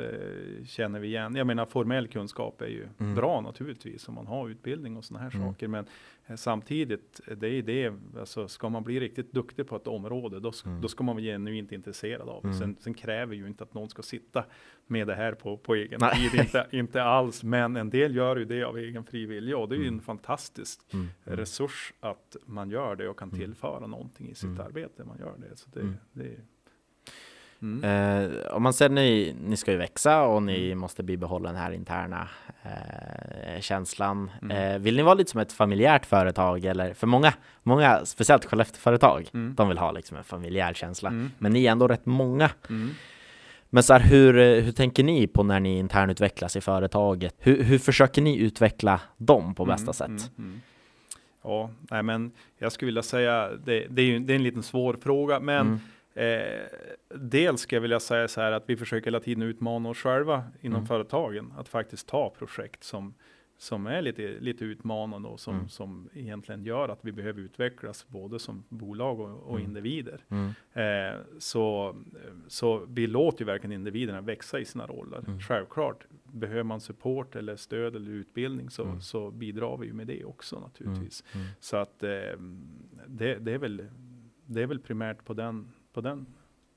[0.59, 1.35] eh, känner vi igen.
[1.37, 3.15] Jag menar formell kunskap är ju Mm.
[3.15, 5.49] bra naturligtvis om man har utbildning och sådana här Mm.
[5.49, 5.69] saker.
[5.69, 5.87] Men
[6.27, 10.41] eh, samtidigt, eh, det är det, alltså ska man bli riktigt duktig på ett område,
[10.41, 10.81] då, Mm.
[10.81, 12.49] då ska man vara genuint intresserad av det.
[12.49, 12.59] Mm.
[12.61, 14.45] Sen, sen kräver ju inte att någon ska sitta
[14.87, 16.31] med det här på, på egen Nej.
[16.31, 17.43] tid, inte, inte alls.
[17.45, 20.01] Men en del gör ju det av egen fri vilja och det är ju en
[20.01, 25.05] fantastisk mm, mm, resurs att man gör det och kan tillföra någonting i sitt arbete.
[25.05, 25.57] Man gör det.
[25.57, 26.37] Så det, det
[27.63, 27.85] mm.
[27.85, 30.79] Eh, om man säger ni, ni ska ju växa och ni Mm.
[30.79, 32.29] måste bibehålla den här interna
[32.63, 34.31] eh, känslan.
[34.43, 34.57] Mm.
[34.75, 39.29] Eh, vill ni vara lite som ett familjärt företag eller för många, många speciellt Skellefteå-företag,
[39.35, 39.55] Mm.
[39.55, 41.09] de vill ha liksom en familjär känsla.
[41.09, 41.31] Mm.
[41.39, 42.51] Men ni är ändå rätt många.
[42.69, 42.91] Mm.
[43.73, 47.35] Men så här, hur, hur tänker ni på när ni internutvecklas i företaget?
[47.39, 50.31] Hur, hur försöker ni utveckla dem på bästa Mm, sätt?
[51.45, 54.63] Ja, nej, men jag skulle vilja säga det, det är ju det är en liten
[54.63, 55.81] svår fråga, men.
[56.15, 56.67] Eh,
[57.15, 60.45] dels ska jag vilja säga så här att vi försöker hela tiden utmana oss själva
[60.61, 60.87] inom Mm.
[60.87, 63.15] företagen att faktiskt ta projekt som
[63.59, 65.69] som är lite, lite utmanande och som, Mm.
[65.69, 69.69] som egentligen gör att vi behöver utvecklas både som bolag och, och Mm.
[69.69, 70.21] individer.
[70.29, 70.51] Mm.
[70.73, 71.97] Eh, så,
[72.49, 75.19] så vi låter ju verkligen individerna växa i sina roller.
[75.27, 75.41] Mm.
[75.41, 79.01] Självklart, behöver man support eller stöd eller utbildning så, Mm.
[79.01, 81.25] så bidrar vi ju med det också naturligtvis.
[81.35, 81.47] Mm.
[81.61, 82.11] Så att eh,
[83.07, 83.85] det, det, är väl,
[84.47, 86.27] det är väl primärt på den, på den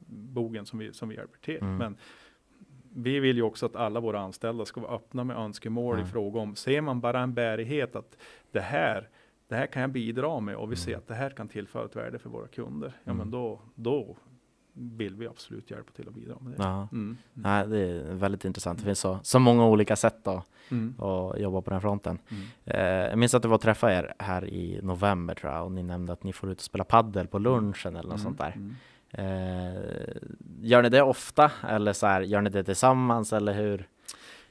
[0.08, 1.62] bogen som vi, som vi hjälper till.
[1.62, 1.78] Mm.
[1.78, 1.98] Men
[2.96, 6.08] vi vill ju också att alla våra anställda ska vara öppna med önskemål Mm.
[6.08, 8.18] i fråga om, ser man bara en bärighet att
[8.52, 9.10] det här,
[9.48, 11.00] det här kan jag bidra med och vi ser Mm.
[11.00, 12.94] att det här kan tillföra ett värde för våra kunder.
[13.04, 13.18] Ja Mm.
[13.18, 14.16] men då, då
[14.74, 16.64] vill vi absolut hjälpa till att bidra med det.
[16.64, 16.74] Ja.
[16.78, 16.88] Mm.
[16.92, 17.18] Mm.
[17.34, 18.80] Nej, det är väldigt intressant.
[18.80, 20.96] Det finns så, så många olika sätt att, Mm.
[21.02, 22.20] att jobba på den fronten.
[22.30, 22.44] Mm.
[22.66, 25.72] Eh, jag minns att det var att träffa er här i november tror jag och
[25.72, 28.56] ni nämnde att ni får ut och spela paddel på lunchen eller något sånt där.
[29.14, 30.16] Eh,
[30.62, 33.88] gör ni det ofta eller så här, gör ni det tillsammans eller hur?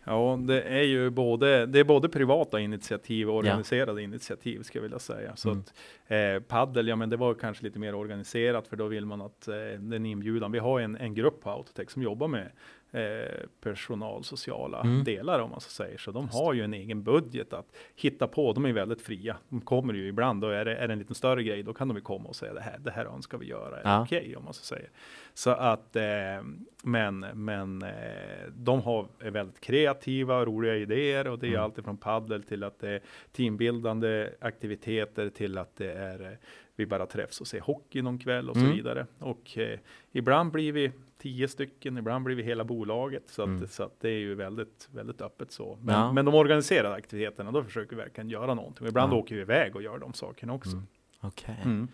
[0.05, 4.83] Ja, det är ju både, det är både privata initiativ och organiserade initiativ ska jag
[4.83, 5.37] vilja säga.
[5.37, 5.61] Så Mm.
[5.61, 5.73] att
[6.11, 9.49] eh, paddel, ja men det var kanske lite mer organiserat för då vill man att
[9.49, 12.51] eh, den inbjudan, vi har en, en grupp på Autotech som jobbar med
[12.93, 15.05] eh, personalsociala Mm.
[15.05, 15.99] delar om man så säger.
[15.99, 18.53] Så de har ju en egen budget att hitta på.
[18.53, 19.37] De är väldigt fria.
[19.49, 21.89] De kommer ju ibland, då är det, är det en liten större grej, då kan
[21.89, 24.03] de ju komma och säga det här, det här önskar vi göra, är Ja.
[24.03, 24.91] okej om man så säger.
[25.35, 26.03] Så att, eh,
[26.85, 27.91] men, men eh,
[28.55, 31.63] de har, är väldigt kreativa, roliga idéer och det är Mm.
[31.63, 33.01] allt från paddel till att det är
[33.33, 36.37] teambildande aktiviteter till att det är eh,
[36.77, 38.69] vi bara träffs och ser hockey någon kväll och Mm.
[38.71, 39.07] så vidare.
[39.19, 39.79] Och eh,
[40.13, 40.93] ibland blir vi
[41.23, 43.23] tio stycken, ibland blir vi hela bolaget.
[43.27, 43.67] Så, att, Mm.
[43.69, 45.79] så att det är ju väldigt, väldigt öppet så.
[45.83, 46.13] Men, Ja.
[46.13, 48.87] men de organiserade aktiviteterna, då försöker vi verkligen göra någonting.
[48.87, 49.17] Ibland Ja.
[49.17, 50.73] åker vi iväg och gör de sakerna också.
[50.73, 50.87] Mm.
[51.21, 51.57] Okej.
[51.65, 51.89] Mm.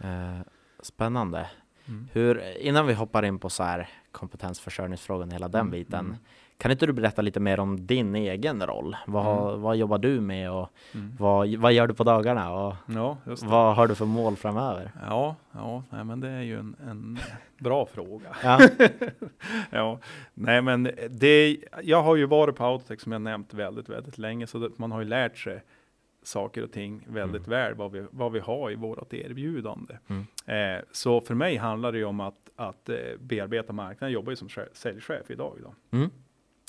[0.00, 0.40] Eh,
[0.82, 1.50] spännande.
[1.88, 2.08] Mm.
[2.12, 6.16] Hur, innan vi hoppar in på så här kompetensförsörjningsfrågan, hela den Mm, biten.
[6.62, 6.68] Mm.
[6.68, 8.96] Kan inte du berätta lite mer om din egen roll?
[9.06, 9.60] Vad, Mm.
[9.62, 11.12] vad jobbar du med och Mm.
[11.18, 12.52] vad, vad gör du på dagarna?
[12.52, 14.90] Och Ja, vad har du för mål framöver?
[15.08, 17.18] Ja, ja nej, men det är ju en, en
[17.58, 18.36] bra fråga.
[18.44, 18.60] Ja.
[19.70, 19.98] ja,
[20.34, 24.46] nej men det, jag har ju varit på Autotech som jag nämnt väldigt, väldigt länge,
[24.46, 25.62] så det, man har ju lärt sig
[26.24, 29.94] saker och ting väldigt väl, vad vi, vad vi har i vårt erbjudande.
[30.08, 30.76] Mm.
[30.76, 33.96] Eh, så för mig handlar det ju om att, att eh, bearbeta marknaden.
[34.00, 35.56] Jag jobbar ju som chef- säljchef idag.
[35.62, 35.96] Då.
[35.96, 36.10] Mm.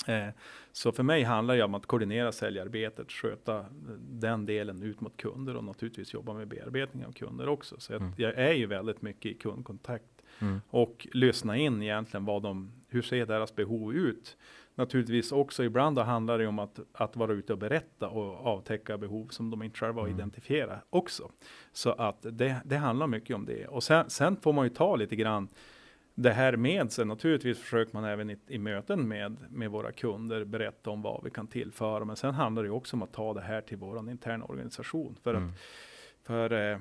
[0.07, 0.27] Eh,
[0.71, 3.65] så för mig handlar det om att koordinera säljarbetet, sköta
[3.99, 7.75] den delen ut mot kunder och naturligtvis jobba med bearbetning av kunder också.
[7.79, 8.11] Så Mm.
[8.17, 10.05] jag är ju väldigt mycket i kundkontakt
[10.39, 10.61] Mm.
[10.69, 14.37] och lyssna in egentligen vad de, hur ser deras behov ut?
[14.75, 18.97] Naturligtvis också ibland då handlar det om att, att vara ute och berätta och avtäcka
[18.97, 20.19] behov som de inte själva har Mm.
[20.19, 21.31] identifierat också.
[21.73, 23.67] Så att det, det handlar mycket om det.
[23.67, 25.47] Och sen, sen får man ju ta lite grann
[26.15, 27.05] det här med sig.
[27.05, 31.29] Naturligtvis försöker man även i, i möten med, med våra kunder berätta om vad vi
[31.29, 32.05] kan tillföra.
[32.05, 35.15] Men sen handlar det också om att ta det här till vår interna organisation.
[35.23, 35.49] För Mm.
[35.49, 35.55] att
[36.25, 36.77] för, eh,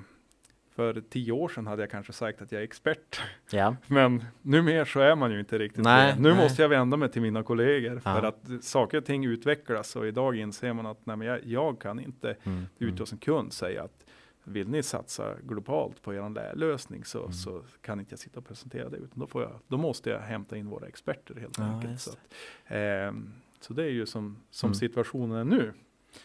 [0.75, 3.21] för tio år sedan hade jag kanske sagt att jag är expert.
[3.51, 3.75] Ja.
[3.87, 6.21] Men numera så är man ju inte riktigt Nej, det.
[6.21, 6.43] Nu nej.
[6.43, 8.27] måste jag vända mig till mina kollegor för Ja.
[8.27, 12.35] att saker och ting utvecklas och idag inser man att nej, jag, jag kan inte
[12.43, 12.65] Mm.
[12.79, 14.02] ute hos en kund säga att
[14.43, 17.33] vill ni satsa globalt på er lösning så, Mm.
[17.33, 20.19] så kan inte jag sitta och presentera det utan då, får jag, då måste jag
[20.19, 22.01] hämta in våra experter helt Ja, enkelt.
[22.01, 22.17] Så, att,
[22.67, 24.75] ehm, så det är ju som, som Mm.
[24.75, 25.73] situationen är nu.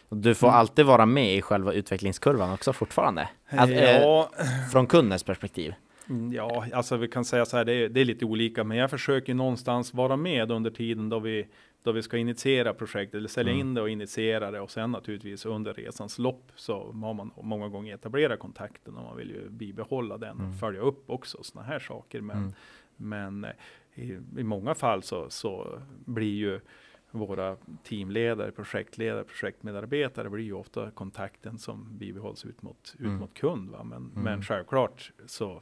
[0.09, 0.59] Du får Mm.
[0.59, 3.29] alltid vara med i själva utvecklingskurvan också fortfarande?
[3.49, 4.31] Att, eh, ja,
[4.71, 5.73] Från kundens perspektiv?
[6.09, 8.77] Mm, Ja, alltså vi kan säga så här, det är, det är lite olika, men
[8.77, 11.47] jag försöker någonstans vara med under tiden då vi,
[11.83, 13.67] då vi ska initiera projektet, eller sälja Mm.
[13.67, 17.67] in det och initiera det och sen naturligtvis under resans lopp så har man många
[17.69, 20.49] gånger etablerat kontakten och man vill ju bibehålla den Mm.
[20.51, 22.21] och följa upp också sådana här saker.
[22.21, 22.53] Men, Mm.
[22.95, 23.51] men eh,
[23.95, 26.59] i, i många fall så, så blir ju
[27.11, 33.15] våra teamledare, projektledare, projektmedarbetare blir ju ofta kontakten som bibehålls ut mot, ut Mm.
[33.17, 33.69] mot kund.
[33.69, 33.83] Va?
[33.83, 34.23] Men, Mm.
[34.23, 35.61] men självklart så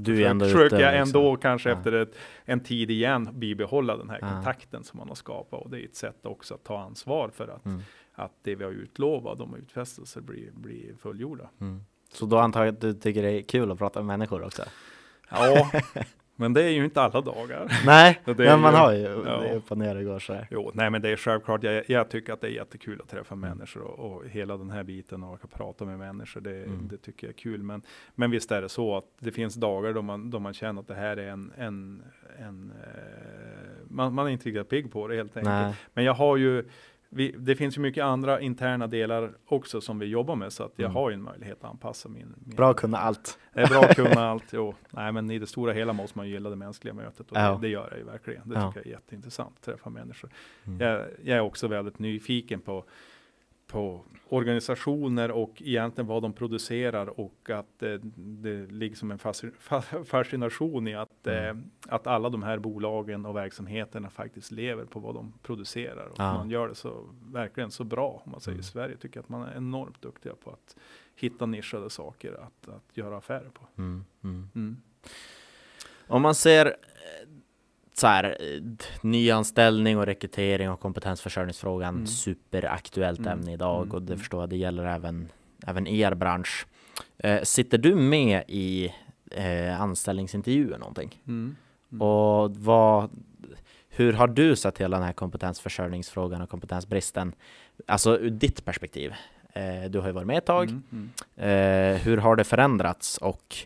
[0.00, 1.20] Du är ändå försöker ute, jag liksom.
[1.20, 1.76] ändå kanske Ja.
[1.76, 4.28] efter ett, en tid igen bibehålla den här Ja.
[4.30, 5.62] kontakten som man har skapat.
[5.62, 7.80] Och det är ett sätt också att ta ansvar för att, Mm.
[8.14, 11.50] att det vi har utlovat, de utfästelser blir, blir fullgjorda.
[11.60, 11.80] Mm.
[12.12, 14.62] Så då antar jag att du tycker det är kul att prata med människor också?
[15.30, 15.70] Ja,
[16.40, 17.72] men det är ju inte alla dagar.
[17.86, 19.40] Nej, men man ju- har ju ja.
[19.40, 20.48] det upp och ner och går så här.
[20.50, 21.62] Jo, nej men det är självklart.
[21.62, 24.82] Jag, jag tycker att det är jättekul att träffa människor och, och hela den här
[24.82, 26.40] biten och att prata med människor.
[26.40, 26.88] Det, Mm.
[26.88, 27.62] det tycker jag är kul.
[27.62, 27.82] Men,
[28.14, 30.88] men visst är det så att det finns dagar då man, då man känner att
[30.88, 32.02] det här är en, en,
[32.38, 35.54] en eh, man, man är inte riktigt pigg på det helt enkelt.
[35.54, 35.74] Nej.
[35.94, 36.64] Men jag har ju,
[37.10, 40.72] vi, det finns ju mycket andra interna delar också som vi jobbar med så att
[40.76, 40.96] jag Mm.
[40.96, 42.34] har ju en möjlighet att anpassa min.
[42.46, 43.38] min Bra att kunna allt.
[43.54, 44.44] Det är bra att kunna allt.
[44.52, 44.74] Jo.
[44.90, 47.50] Nej, men i det stora hela måste man ju gilla det mänskliga mötet och Ja.
[47.54, 48.48] det, det gör jag ju verkligen.
[48.48, 48.66] Det Ja.
[48.68, 50.30] tycker jag är jätteintressant att träffa människor.
[50.66, 50.80] Mm.
[50.80, 52.84] Jag, jag är också väldigt nyfiken på,
[53.68, 59.52] på organisationer och egentligen vad de producerar och att eh, det ligger som en fasci-
[59.68, 61.58] fa- fascination i att, Mm.
[61.58, 66.06] eh, att alla de här bolagen och verksamheterna faktiskt lever på vad de producerar.
[66.06, 66.34] Och Ja.
[66.34, 68.60] man gör det så verkligen så bra om man säger Mm.
[68.60, 68.96] i Sverige.
[68.96, 70.76] Tycker att man är enormt duktiga på att
[71.14, 73.62] hitta nischade saker att, att göra affärer på.
[73.82, 74.04] Mm.
[74.24, 74.48] Mm.
[74.54, 74.76] Mm.
[76.06, 76.72] Om man ser eh,
[77.98, 78.62] så här, eh,
[79.00, 82.06] nyanställning och rekrytering och kompetensförsörjningsfrågan, Mm.
[82.06, 83.32] superaktuellt Mm.
[83.32, 83.94] ämne idag Mm.
[83.94, 84.18] och det Mm.
[84.18, 85.28] förstår jag, det gäller även,
[85.66, 86.66] även er bransch.
[87.18, 88.92] Eh, sitter du med i
[89.30, 91.22] eh, anställningsintervjuer någonting?
[91.26, 91.56] Mm.
[91.92, 92.02] Mm.
[92.02, 93.10] Och vad,
[93.88, 97.32] hur har du sett hela den här kompetensförsörjningsfrågan och kompetensbristen?
[97.86, 99.12] Alltså ur ditt perspektiv.
[99.52, 100.68] Eh, du har ju varit med ett tag.
[100.92, 101.10] Mm.
[101.36, 103.56] Eh, hur har det förändrats och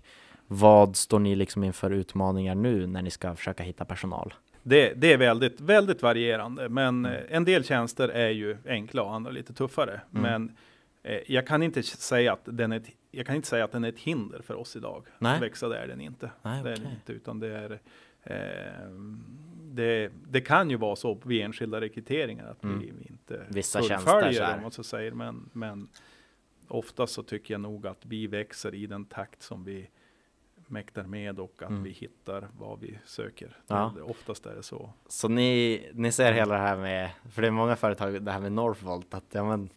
[0.58, 4.34] vad står ni liksom inför utmaningar nu när ni ska försöka hitta personal?
[4.62, 7.12] Det, det är väldigt, väldigt varierande, men Mm.
[7.24, 10.00] eh, en del tjänster är ju enkla och andra lite tuffare.
[10.14, 10.22] Mm.
[10.22, 10.56] Men
[11.02, 13.84] eh, jag kan inte säga att den är ett, jag kan inte säga att den
[13.84, 15.04] är ett hinder för oss idag.
[15.18, 15.34] Nej.
[15.36, 16.30] Att växa, det är den inte.
[16.42, 17.78] Nej, det är den inte, utan det är
[18.22, 18.90] eh,
[19.62, 22.78] det, det kan ju vara så vid enskilda rekryteringar att Mm.
[22.80, 25.12] vi, inte Vissa fullföljer om man så säger.
[25.12, 25.88] Men, men
[26.68, 29.88] oftast så tycker jag nog att vi växer i den takt som vi
[30.72, 31.82] mäktar med och att Mm.
[31.82, 33.56] vi hittar vad vi söker.
[33.66, 33.92] Ja.
[33.96, 34.90] Det, oftast är det så.
[35.08, 38.40] Så ni, ni ser hela det här med, för det är många företag, det här
[38.40, 39.68] med Northvolt, att ja, men,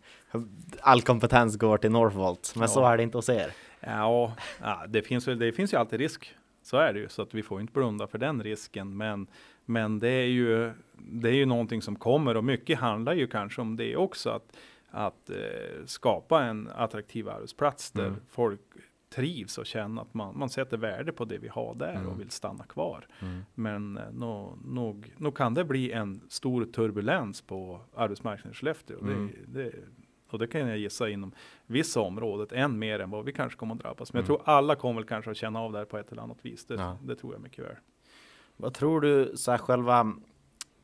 [0.81, 2.93] all kompetens går till Northvolt, men så Ja.
[2.93, 3.51] är det inte hos er.
[3.79, 7.33] Ja, ja det, finns, det finns ju alltid risk Så är det ju, så att
[7.33, 8.97] vi får inte blunda för den risken.
[8.97, 9.27] Men,
[9.65, 13.61] men det är ju, det är ju någonting som kommer och mycket handlar ju kanske
[13.61, 14.29] om det också.
[14.29, 14.57] Att,
[14.89, 18.19] att eh, skapa en attraktiv arbetsplats där Mm.
[18.29, 18.61] folk
[19.09, 22.07] trivs och känner att man, man sätter värde på det vi har där Mm.
[22.07, 23.07] och vill stanna kvar.
[23.21, 23.41] Mm.
[23.53, 28.99] Men eh, nog, nog, nog kan det bli en stor turbulens på arbetsmarknaden i Skellefteå.
[29.01, 29.31] Mm.
[29.47, 29.71] Det, det,
[30.29, 31.31] och det kan jag gissa inom
[31.65, 34.13] vissa områden, än mer än vad vi kanske kommer att drabbas.
[34.13, 34.31] Men Mm.
[34.33, 36.37] jag tror alla kommer väl kanske att känna av det här på ett eller annat
[36.45, 36.65] vis.
[36.65, 36.97] Det, Ja.
[37.03, 37.75] det tror jag mycket väl.
[38.57, 40.13] Vad tror du så här, själva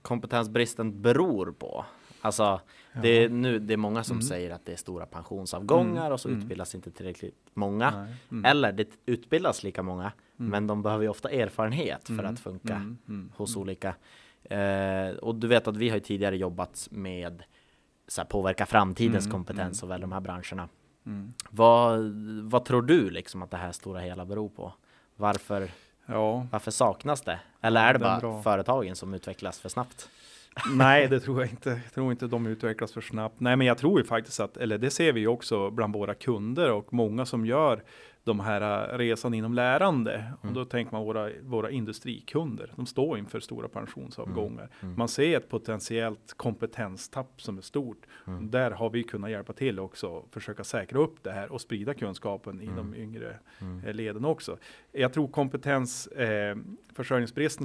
[0.01, 1.85] kompetensbristen beror på?
[2.21, 2.61] Alltså,
[2.93, 4.21] det är, nu, det är många som Mm.
[4.27, 6.11] säger att det är stora pensionsavgångar Mm.
[6.13, 6.39] och så Mm.
[6.41, 8.07] utbildas inte tillräckligt många.
[8.31, 8.45] Mm.
[8.45, 10.51] Eller det utbildas lika många, Mm.
[10.51, 12.95] men de behöver ju ofta erfarenhet för att funka
[13.35, 13.95] hos olika.
[14.43, 17.43] Eh, och du vet att vi har tidigare jobbat med
[18.07, 20.69] så här, påverka framtidens kompetens och väl de här branscherna.
[21.49, 21.99] Vad,
[22.43, 24.73] vad tror du liksom att det här stora hela beror på?
[25.15, 25.69] Varför,
[26.05, 27.39] Ja, varför saknas det?
[27.61, 28.41] Eller är det är bara bra.
[28.41, 30.09] företagen som utvecklas för snabbt?
[30.71, 31.69] Nej det tror jag inte.
[31.69, 33.39] Jag tror inte de utvecklas för snabbt.
[33.39, 36.13] Nej men jag tror ju faktiskt att, eller det ser vi ju också bland våra
[36.13, 37.83] kunder och många som gör
[38.23, 40.33] de här äh, resan inom lärande.
[40.37, 40.55] Och Mm.
[40.55, 42.73] då tänker man våra, våra industrikunder.
[42.75, 44.69] De står inför stora pensionsavgångar.
[44.81, 44.95] Mm.
[44.97, 48.05] Man ser ett potentiellt kompetenstapp som är stort.
[48.27, 48.51] Mm.
[48.51, 52.61] Där har vi kunnat hjälpa till också, försöka säkra upp det här och sprida kunskapen
[52.61, 52.75] i Mm.
[52.75, 53.85] de yngre Mm.
[53.85, 54.57] eh, leden också.
[54.91, 56.55] Jag tror kompetens, eh,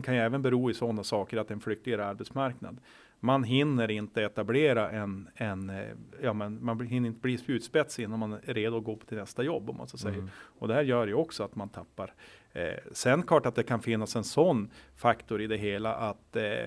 [0.03, 2.79] kan ju även bero i sådana saker att en flyktigare arbetsmarknad.
[3.21, 5.89] Man hinner inte etablera en, en eh,
[6.23, 9.43] ja men man hinner inte bli spjutspets innan man är redo att gå till nästa
[9.43, 10.19] jobb om man så säger.
[10.19, 10.31] Mm.
[10.37, 12.15] Och det här gör ju också att man tappar.
[12.53, 16.67] Eh, sen klart att det kan finnas en sån faktor i det hela att eh,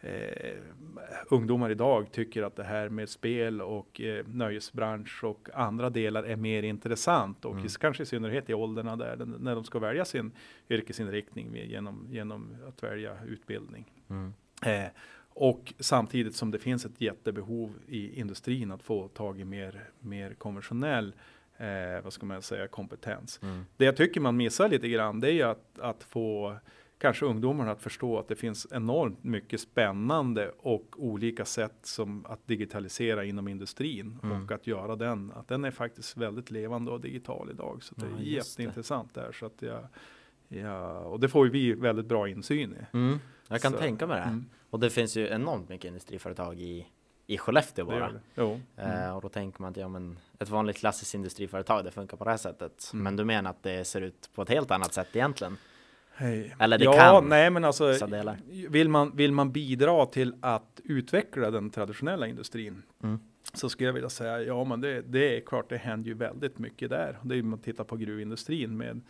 [0.00, 0.56] eh,
[1.30, 6.36] ungdomar idag tycker att det här med spel och eh, nöjesbransch och andra delar är
[6.36, 7.68] mer intressant och Mm.
[7.80, 10.32] kanske i synnerhet i åldrarna där när de ska välja sin
[10.70, 13.92] yrkesinriktning genom, genom att välja utbildning.
[14.10, 14.32] Mm.
[14.66, 14.90] Eh,
[15.40, 20.34] och samtidigt som det finns ett jättebehov i industrin att få tag i mer, mer
[20.34, 21.14] konventionell
[21.56, 23.40] eh, vad ska man säga, kompetens.
[23.42, 23.64] Mm.
[23.76, 26.56] Det jag tycker man missar lite grann, det är att, att få
[26.98, 32.46] kanske ungdomarna att förstå att det finns enormt mycket spännande och olika sätt som att
[32.46, 34.44] digitalisera inom industrin Mm.
[34.44, 37.82] och att göra den, att den är faktiskt väldigt levande och digital idag.
[37.82, 38.62] Så det Ja, är just det.
[38.62, 39.32] jätteintressant där.
[39.32, 39.86] Så att jag,
[40.58, 42.96] ja, och det får ju vi väldigt bra insyn i.
[42.96, 43.18] Mm.
[43.48, 44.22] Jag kan Så, tänka mig det.
[44.26, 46.86] mm, Och det finns ju enormt mycket industriföretag i,
[47.26, 48.12] i Skellefteå det bara.
[48.34, 48.42] det.
[48.42, 48.60] Mm.
[49.04, 52.24] Eh, och då tänker man att ja, men ett vanligt klassiskt industriföretag, det funkar på
[52.24, 52.90] det här sättet.
[52.92, 53.04] Mm.
[53.04, 55.56] Men du menar att det ser ut på ett helt annat sätt egentligen?
[56.14, 56.54] Hej.
[56.58, 57.94] Eller det ja, kan nej men alltså
[58.68, 63.18] vill man, vill man bidra till att utveckla den traditionella industrin Mm.
[63.52, 66.58] så skulle jag vilja säga ja men det, det är klart det händer ju väldigt
[66.58, 67.18] mycket där.
[67.22, 69.00] Det är ju man tittar på gruvindustrin med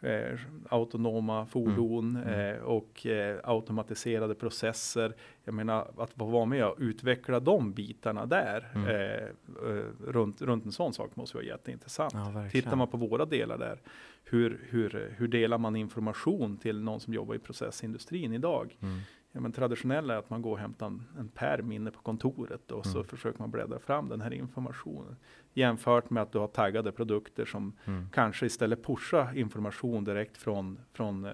[0.00, 2.54] eh, autonoma fordon Mm.
[2.56, 5.14] Eh, och eh, automatiserade processer.
[5.44, 8.86] Jag menar att få vara med och utveckla de bitarna där Mm.
[8.88, 9.24] eh,
[9.70, 12.12] eh, runt, runt en sån sak måste vara jätteintressant.
[12.14, 12.48] Ja.
[12.52, 13.78] Tittar man på våra delar där,
[14.24, 18.76] hur, hur, hur delar man information till någon som jobbar i processindustrin idag?
[18.82, 18.98] Mm.
[19.32, 22.70] Ja, men traditionella är att man går och hämtar en, en pärm inne på kontoret
[22.70, 23.04] och så Mm.
[23.08, 25.16] försöker man bläddra fram den här informationen.
[25.58, 28.08] Jämfört med att du har taggade produkter som Mm.
[28.12, 31.32] kanske istället pushar information direkt från, från eh,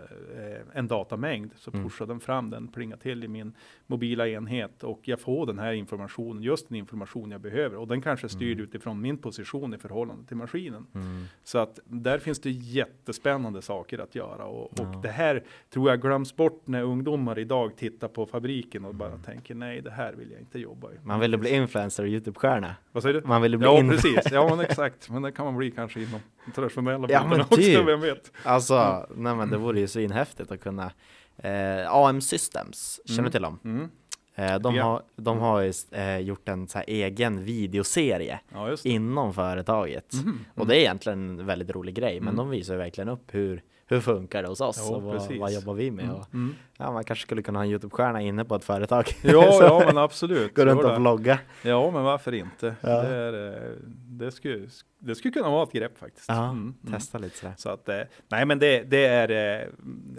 [0.73, 1.51] en datamängd.
[1.57, 1.85] Så Mm.
[1.85, 3.53] pushar den fram den, plingar till i min
[3.87, 7.77] mobila enhet och jag får den här informationen, just den information jag behöver.
[7.77, 8.65] Och den kanske är styrd Mm.
[8.65, 10.87] utifrån min position i förhållande till maskinen.
[10.95, 11.25] Mm.
[11.45, 15.01] Så att där finns det jättespännande saker att göra och, och Ja.
[15.03, 19.23] det här tror jag glöms bort när ungdomar idag tittar på fabriken och bara Mm.
[19.23, 20.95] tänker nej, det här vill jag inte jobba i.
[21.03, 22.75] Man vill bli influencer och Youtube-stjärna.
[22.93, 23.29] Vad säger du?
[23.29, 24.33] Man vill bli Ja, influ- precis.
[24.33, 25.11] Ja, men exakt.
[25.11, 26.21] Men det kan man bli kanske inom
[26.55, 27.87] traditionella Ja, men också, typ.
[27.87, 28.33] vem vet?
[28.45, 30.93] Alltså, nej men det vore ju svinhäftigt att kunna
[31.37, 33.25] eh, AM Systems, känner Mm.
[33.25, 33.59] du till dem?
[33.65, 33.89] Mm.
[34.37, 34.85] Eh, de, Ja.
[34.85, 40.13] har, de har ju eh, gjort en så egen videoserie Ja, inom företaget.
[40.13, 40.45] Mhm.
[40.55, 42.37] Och det är egentligen en väldigt rolig grej, men Mm.
[42.37, 45.53] de visar ju verkligen upp hur, hur funkar det hos oss Jo, och vad, vad
[45.53, 46.05] jobbar vi med?
[46.05, 46.17] Mm.
[46.17, 46.55] Och, Mm.
[46.79, 49.05] ja, man kanske skulle kunna ha en Youtube-stjärna inne på ett företag.
[49.23, 50.55] Ja, ja, men absolut.
[50.55, 51.39] Gå runt och vlogga.
[51.63, 52.75] Ja, men varför inte?
[52.81, 53.03] Ja.
[53.03, 53.71] Det, är, eh,
[54.09, 54.69] det, skulle,
[54.99, 56.29] det skulle kunna vara ett grepp faktiskt.
[56.29, 56.93] Ja, Mm, mm.
[56.93, 57.55] testa lite sådär.
[57.59, 59.69] Så att, eh, nej men det, det är eh,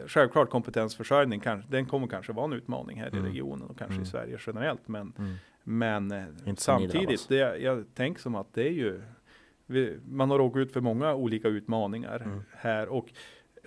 [0.08, 3.26] självklart kompetensförsörjning, den kommer kanske vara en utmaning här Mm.
[3.26, 4.04] i regionen och kanske Mm.
[4.04, 4.88] i Sverige generellt.
[4.88, 5.34] Men, Mm.
[5.64, 9.02] men Inte samtidigt, det, jag tänker som att det är ju,
[9.66, 12.42] vi, man har råkat ut för många olika utmaningar Mm.
[12.52, 13.06] här och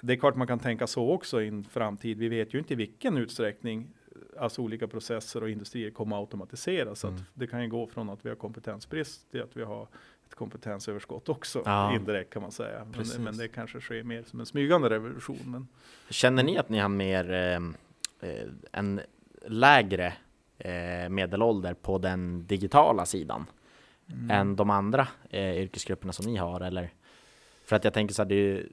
[0.03, 2.19] det är klart man kan tänka så också i en framtid.
[2.19, 3.89] Vi vet ju inte i vilken utsträckning
[4.39, 7.01] alltså olika processer och industrier kommer att automatiseras.
[7.01, 7.21] Så Mm.
[7.21, 9.89] att det kan ju gå från att vi har kompetensbrist till att vi har
[10.29, 11.95] ett kompetensöverskott också Ja.
[11.95, 12.87] indirekt kan man säga.
[12.97, 15.39] Men, men det kanske sker mer som en smygande revolution.
[15.45, 15.69] Men
[16.11, 17.57] Känner ni att ni har mer eh,
[18.31, 19.01] eh, en
[19.47, 20.13] lägre
[20.59, 23.47] eh, medelålder på den digitala sidan
[24.13, 24.31] Mm.
[24.31, 26.91] än de andra eh, yrkesgrupperna som ni har eller?
[27.69, 28.67] För att jag tänker så här, ju,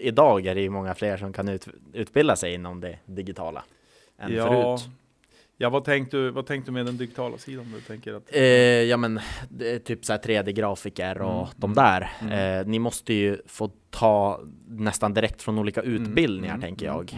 [0.00, 3.64] idag är det ju många fler som kan ut, utbilda sig inom det digitala
[4.18, 4.90] än ja, förut.
[5.56, 7.72] ja vad, tänkte du, vad tänkte du med den digitala sidan?
[7.74, 8.42] Du tänker att, Eh,
[8.82, 9.20] ja men
[9.84, 12.10] typ så här 3D-grafiker och Mm, de mm, där.
[12.22, 12.60] mm.
[12.60, 17.14] Eh, ni måste ju få ta nästan direkt från olika utbildningar Mm, tänker mm, jag.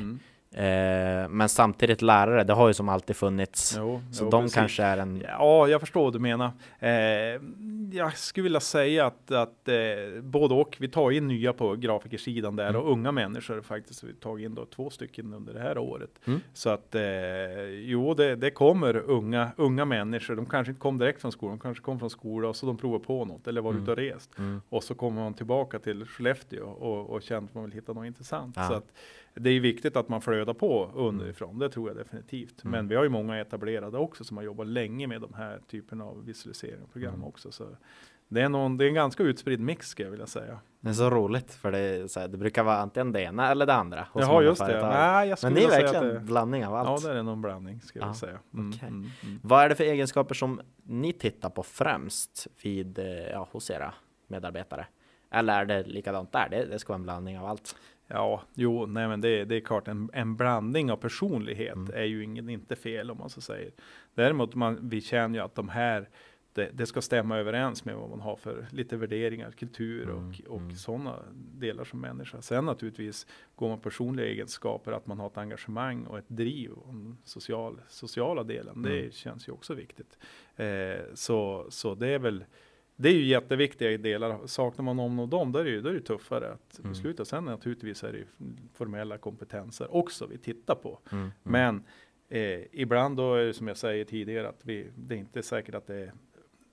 [0.54, 3.74] Eh, men samtidigt lärare, det har ju som alltid funnits.
[3.78, 4.54] Jo, Så jo, de precis.
[4.54, 5.22] kanske är en...
[5.28, 6.50] Ja, jag förstår vad du menar.
[6.78, 6.90] Eh,
[7.92, 9.74] jag skulle vilja säga att, att eh,
[10.22, 10.76] både och.
[10.80, 12.80] Vi tar in nya på grafikersidan där Mm.
[12.82, 14.04] och unga människor faktiskt.
[14.04, 16.10] Vi tagit in då två stycken under det här året.
[16.24, 16.40] Mm.
[16.52, 17.02] Så att eh,
[17.70, 20.36] jo, det, det kommer unga, unga människor.
[20.36, 21.56] De kanske inte kom direkt från skolan.
[21.56, 23.82] De kanske kom från skolan och så de provar på något eller var Mm.
[23.82, 24.38] ute och rest.
[24.38, 24.60] Mm.
[24.68, 28.06] Och så kommer man tillbaka till Skellefteå och, och känner att man vill hitta något
[28.06, 28.54] intressant.
[28.56, 28.68] Ja.
[28.68, 28.92] Så att
[29.34, 32.64] det är viktigt att man flödar på underifrån, det tror jag definitivt.
[32.64, 32.70] Mm.
[32.72, 36.00] Men vi har ju många etablerade också som har jobbat länge med de här typen
[36.00, 37.26] av visualiseringsprogram Mm.
[37.26, 37.52] också.
[37.52, 37.64] Så
[38.28, 40.58] det, är någon, det är en ganska utspridd mix skulle jag vilja säga.
[40.80, 43.66] Det är så roligt för det, så här, det brukar vara antingen det ena eller
[43.66, 44.06] det andra.
[44.14, 44.82] många just det.
[44.88, 47.02] Nej, jag Men ni är verkligen det, blandning av Ja, allt.
[47.04, 48.38] det är någon blandning skulle jag Ja, säga.
[48.54, 48.88] Mm, okej.
[48.88, 49.40] mm, mm.
[49.42, 53.94] Vad är det för egenskaper som ni tittar på främst vid, eh, ja, hos era
[54.26, 54.86] medarbetare?
[55.30, 56.48] Eller är det likadant där?
[56.50, 57.76] Det, det ska vara en blandning av allt.
[58.06, 61.90] Ja, jo, nej men det, det är klart en, en blandning av personlighet Mm.
[61.94, 63.72] är ju ingen, inte fel om man så säger.
[64.14, 66.08] Däremot man, vi känner ju att de här
[66.52, 70.34] det, det ska stämma överens med vad man har för lite värderingar, kultur och, Mm,
[70.48, 70.74] och mm.
[70.74, 71.18] sådana
[71.54, 72.42] delar som människa.
[72.42, 73.26] Sen naturligtvis
[73.56, 76.94] går man personliga egenskaper, att man har ett engagemang och ett driv och
[77.24, 78.82] social, sociala delen.
[78.82, 79.10] Det Mm.
[79.12, 80.18] känns ju också viktigt.
[80.56, 82.44] Eh, så, så det är väl
[82.96, 84.46] det är ju jätteviktiga delar.
[84.46, 86.90] Saknar man någon av dem, då är det ju, då är det tuffare att Mm.
[86.92, 87.24] besluta.
[87.24, 88.24] Sen naturligtvis är det
[88.74, 90.98] formella kompetenser också vi tittar på.
[91.12, 91.30] Mm.
[91.42, 91.84] Men
[92.28, 95.74] eh, ibland då är det som jag säger tidigare att vi, det är inte säkert
[95.74, 96.12] att det är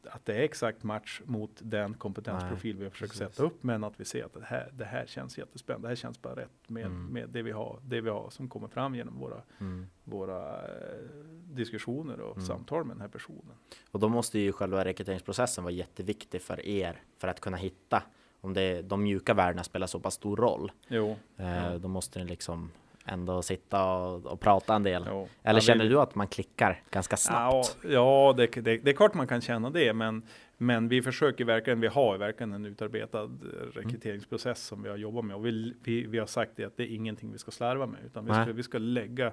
[0.07, 3.27] att det är exakt match mot den kompetensprofil vi försöker precis.
[3.35, 5.85] sätta upp, men att vi ser att det här, det här känns jättespännande.
[5.87, 7.05] Det här känns bara rätt med, Mm.
[7.05, 9.87] med det, vi har, det vi har som kommer fram genom våra, Mm.
[10.03, 10.97] våra eh,
[11.45, 12.45] diskussioner och Mm.
[12.47, 13.55] samtal med den här personen.
[13.91, 18.03] Och då måste ju själva rekryteringsprocessen vara jätteviktig för er för att kunna hitta
[18.41, 20.71] om det, de mjuka värdena spelar så pass stor roll.
[20.87, 21.77] Jo, Eh, Ja.
[21.77, 22.71] Då måste ni liksom
[23.11, 25.05] ändå sitta och, och prata en del.
[25.07, 25.27] jo.
[25.43, 27.77] Eller Ja, känner vi- du att man klickar ganska snabbt?
[27.83, 30.23] Ja, ja det, det, det är klart man kan känna det, men,
[30.57, 33.29] men vi försöker verkligen, vi har verkligen en utarbetad
[33.73, 36.83] rekryteringsprocess som vi har jobbat med och vi, vi, vi har sagt det att det
[36.83, 39.31] är ingenting vi ska slarva med, utan vi ska, vi ska lägga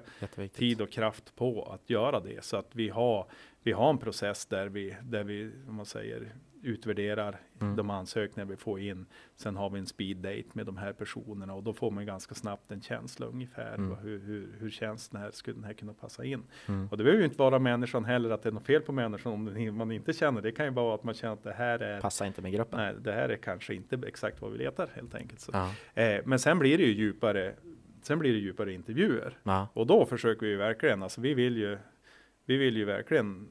[0.53, 3.25] tid och kraft på att göra det så att vi har,
[3.63, 6.31] vi har en process där vi, där vi, om man säger,
[6.63, 7.75] utvärderar Mm.
[7.75, 9.05] de ansökningar vi får in.
[9.35, 12.35] Sen har vi en speed date med de här personerna och då får man ganska
[12.35, 13.73] snabbt en känsla ungefär.
[13.75, 13.95] Mm.
[13.97, 16.43] Hur, hur, hur känns den här, skulle den här kunna passa in?
[16.67, 16.87] Mm.
[16.91, 19.33] Och det behöver ju inte vara människan heller, att det är något fel på människan
[19.33, 20.41] om man inte känner.
[20.41, 22.79] Det kan ju vara att man känner att det här är, Passar inte med gruppen.
[22.79, 25.39] nej, det här är kanske inte exakt vad vi letar helt enkelt.
[25.39, 25.51] Så.
[25.53, 25.71] Ja.
[26.03, 27.53] Eh, men sen blir det ju djupare,
[28.01, 29.37] sen blir det djupare intervjuer.
[29.43, 29.67] Ja.
[29.73, 31.77] Och då försöker vi verkligen, alltså vi vill ju,
[32.45, 33.47] vi vill ju verkligen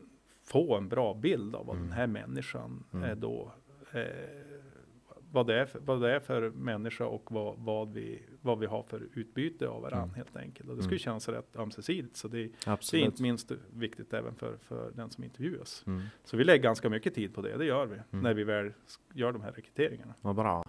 [0.50, 1.88] få en bra bild av vad Mm.
[1.88, 3.10] den här människan Mm.
[3.10, 3.52] är då,
[3.92, 4.02] eh,
[5.32, 8.66] vad, det är för, vad det är för människa och vad, vad, vi, vad vi
[8.66, 10.14] har för utbyte av varandra Mm.
[10.14, 10.70] helt enkelt.
[10.70, 10.94] Och det ska Mm.
[10.94, 12.16] ju kännas rätt ömsesidigt.
[12.16, 15.84] Så det, det är inte minst viktigt även för, för den som intervjuas.
[15.86, 16.02] Mm.
[16.24, 18.22] Så vi lägger ganska mycket tid på det, det gör vi, Mm.
[18.22, 18.72] när vi väl
[19.14, 20.14] gör de här rekryteringarna.
[20.20, 20.64] Vad bra.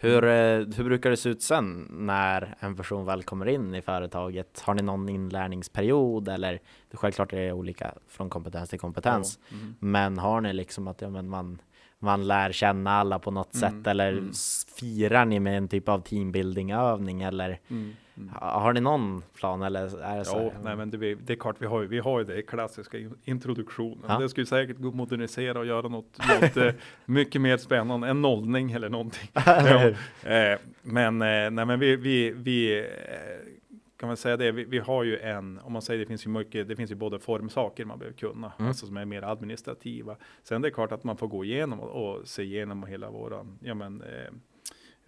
[0.00, 3.82] Hur, eh, hur brukar det se ut sen när en person väl kommer in i
[3.82, 4.60] företaget?
[4.60, 6.60] Har ni någon inlärningsperiod eller
[6.92, 9.38] självklart är det olika från kompetens till kompetens.
[9.50, 9.74] Ja, mm.
[9.78, 11.58] Men har ni liksom att ja, men man,
[11.98, 14.30] man lär känna alla på något Mm, sätt eller mm.
[14.76, 17.92] firar ni med en typ av teambuilding övning eller Mm.
[18.18, 18.28] Mm.
[18.40, 20.50] ha- har ni någon plan eller är det så?
[20.54, 22.98] Ja, nej, men det, det är klart vi har ju, vi har ju det klassiska
[22.98, 24.04] in- introduktionen.
[24.08, 24.18] Ja.
[24.18, 26.72] Det skulle säkert gå att modernisera och göra något, något eh,
[27.04, 29.30] mycket mer spännande, en nollning eller någonting.
[29.34, 29.88] ja,
[30.30, 32.86] eh, men, eh, nej, men vi, vi, vi
[33.96, 36.30] kan man säga det, vi, vi har ju en, om man säger det finns ju
[36.30, 38.68] mycket, det finns ju både formsaker man behöver kunna, Mm.
[38.68, 40.16] alltså som är mer administrativa.
[40.42, 43.58] Sen det är klart att man får gå igenom och, och se igenom hela våran,
[43.62, 44.32] ja men eh,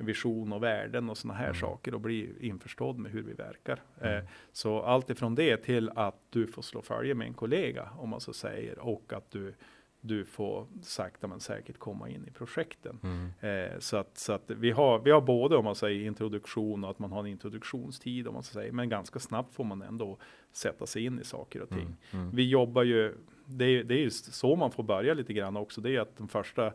[0.04, 1.60] vision och värden och sådana här Mm.
[1.60, 3.82] saker och bli införstådd med hur vi verkar.
[4.00, 4.16] Mm.
[4.18, 8.08] Eh, så allt ifrån det till att du får slå följe med en kollega om
[8.08, 9.54] man så säger och att du
[10.02, 12.98] du får sakta men säkert komma in i projekten.
[13.02, 13.30] Mm.
[13.72, 16.90] Eh, så att, så att vi, har, vi har både om man säger introduktion och
[16.90, 20.18] att man har en introduktionstid om man så säger, men ganska snabbt får man ändå
[20.52, 21.96] sätta sig in i saker och ting.
[22.10, 22.22] Mm.
[22.24, 22.36] Mm.
[22.36, 25.96] Vi jobbar ju, det det är ju så man får börja lite grann också, det
[25.96, 26.72] är att de första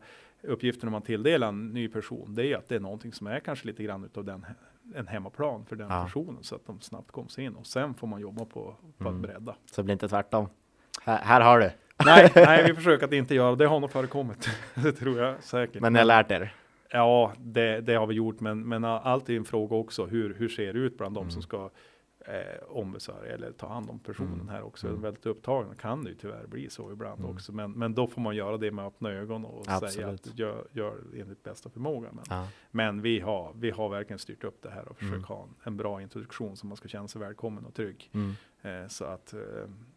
[0.47, 3.39] uppgifterna man tilldelar en ny person, det är ju att det är någonting som är
[3.39, 4.45] kanske lite grann utav den,
[4.95, 6.03] en hemmaplan för den Ja.
[6.03, 9.07] personen så att de snabbt kommer sig in och sen får man jobba på, på
[9.09, 9.15] Mm.
[9.15, 9.55] att bredda.
[9.71, 10.47] Så det blir inte tvärtom.
[11.03, 11.71] Här, här har du.
[12.05, 13.65] nej, nej, vi försöker att inte göra det.
[13.65, 14.49] har nog förekommit.
[14.75, 15.81] det tror jag säkert.
[15.81, 16.53] Men ni har lärt er.
[16.89, 20.05] Ja, det, det har vi gjort, men, men allt är en fråga också.
[20.05, 21.31] Hur, hur ser det ut bland de Mm.
[21.31, 21.69] som ska
[22.27, 24.47] eh, ombesörja eller ta hand om personen Mm.
[24.47, 24.87] här också?
[24.87, 25.01] Mm.
[25.01, 27.31] Väldigt upptagna kan det ju tyvärr bli så ibland Mm.
[27.31, 27.51] också.
[27.53, 30.27] Men, men då får man göra det med öppna ögon och säga Absolut.
[30.27, 32.09] att gör, gör enligt bästa förmåga.
[32.11, 32.47] Men, Ja.
[32.71, 35.23] men vi, har, vi har verkligen styrt upp det här och försökt Mm.
[35.23, 38.11] ha en, en bra introduktion så man ska känna sig välkommen och trygg.
[38.13, 38.31] Mm.
[38.61, 39.39] Eh, så att eh,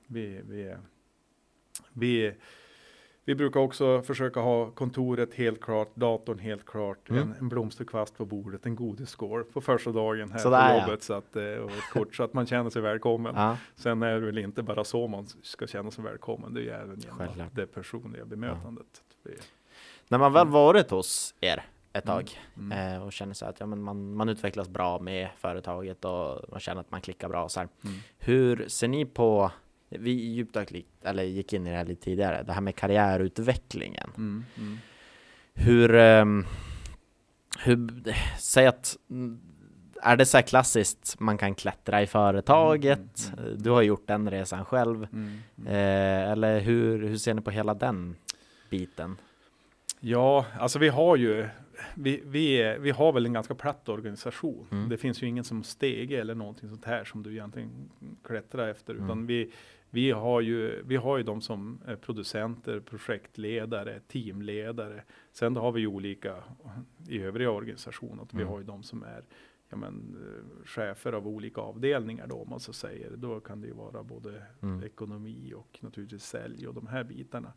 [0.07, 0.74] vi, vi,
[1.93, 2.35] vi,
[3.29, 7.22] vi brukar också försöka ha kontoret helt klart, datorn helt klart, Mm.
[7.22, 10.81] en, en blomsterkvast på bordet, en godisskål på första dagen här Sådär, på ja.
[10.81, 13.35] jobbet så att, eh, och ett kort så att man känner sig välkommen.
[13.37, 13.57] Ja.
[13.76, 16.70] Sen är det väl inte bara så man ska känna sig välkommen, det är ju
[16.70, 19.03] även genom det personliga bemötandet.
[19.22, 19.33] Vi,
[20.09, 23.66] När man väl varit hos er ett tag mm, eh, och känner så att ja,
[23.66, 27.49] men man, man utvecklas bra med företaget och man känner att man klickar bra.
[27.49, 27.70] Så mm.
[28.18, 29.51] Hur ser ni på,
[29.89, 30.72] vi djupdök
[31.03, 34.11] eller gick in i det här lite tidigare, det här med karriärutvecklingen.
[34.16, 34.78] Mm, mm.
[35.55, 36.45] Hur, ehm,
[37.59, 37.89] hur,
[38.39, 39.41] säg att, mm,
[40.03, 44.07] är det så här klassiskt, man kan klättra i företaget, Mm, mm, du har gjort
[44.07, 45.66] den resan själv, Mm, mm.
[45.66, 48.16] eh, eller hur, hur ser ni på hela den
[48.70, 49.16] biten?
[50.01, 51.49] Ja, alltså vi har ju,
[51.95, 54.66] vi, vi, vi har väl en ganska platt organisation.
[54.72, 54.89] Mm.
[54.89, 57.91] Det finns ju ingen som stege eller någonting sånt här som du egentligen
[58.24, 58.95] klättrar efter.
[58.95, 59.05] Mm.
[59.05, 59.51] Utan vi,
[59.91, 65.03] vi, har ju, vi har ju de som är producenter, projektledare, teamledare.
[65.32, 66.36] Sen då har vi ju olika
[67.09, 68.22] i övriga organisationer.
[68.22, 68.49] Att Vi Mm.
[68.49, 69.24] har ju de som är
[69.68, 70.16] ja, men,
[70.64, 73.11] chefer av olika avdelningar då om man så säger.
[73.16, 74.82] Då kan det ju vara både Mm.
[74.84, 77.53] ekonomi och naturligtvis sälj och de här bitarna.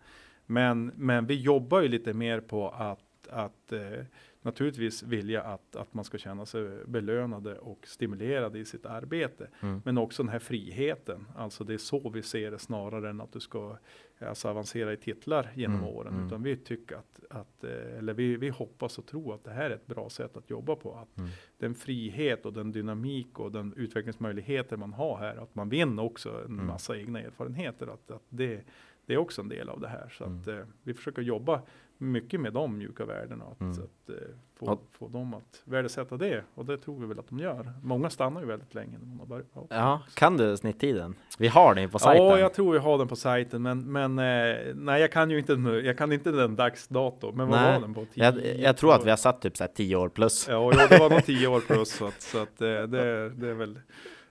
[0.46, 4.06] Men, men vi jobbar ju lite mer på att, att eh,
[4.42, 9.48] naturligtvis vilja att, att man ska känna sig belönade och stimulerade i sitt arbete.
[9.62, 9.82] Mm.
[9.86, 11.28] Men också den här friheten.
[11.36, 13.78] Alltså det är så vi ser det snarare än att du ska
[14.20, 16.14] alltså, avancera i titlar genom Mm, åren.
[16.14, 16.28] mm.
[16.28, 19.70] Utan vi tycker att, att eh, eller vi, vi hoppas och tror att det här
[19.70, 20.94] är ett bra sätt att jobba på.
[20.96, 21.30] Att Mm.
[21.58, 25.36] den frihet och den dynamik och den utvecklingsmöjligheter man har här.
[25.36, 26.66] Att man vinner också en Mm.
[26.68, 27.88] massa egna erfarenheter.
[27.88, 28.62] Att, att det,
[29.06, 30.10] det är också en del av det här.
[30.10, 30.39] Så Mm.
[30.42, 31.62] att eh, vi försöker jobba
[32.02, 33.45] mycket med de mjuka värdena.
[33.45, 33.72] Att, Mm.
[33.72, 34.16] att eh,
[34.60, 36.43] få, Och- få dem att värdesätta det.
[36.56, 37.74] Och det tror vi väl att de gör.
[37.84, 39.47] Många stannar ju väldigt länge när man har börjat.
[39.54, 39.66] Ja.
[39.70, 41.16] Ja, kan du snitttiden?
[41.38, 42.26] Vi har den på sajten.
[42.26, 45.39] Ja, jag tror jag har den på sajten, men, men eh, nej, jag kan ju
[45.39, 45.82] inte nu.
[45.86, 47.32] Jag kan inte den dagsdato.
[47.32, 48.06] Men vad Nej, var den på?
[48.06, 50.47] Tio- jag, jag tror att vi har satt typ så här 10 år plus.
[50.49, 51.89] Ja, ja, det var nog tio år plus.
[51.91, 53.80] Så att, så att eh, det, det är väl.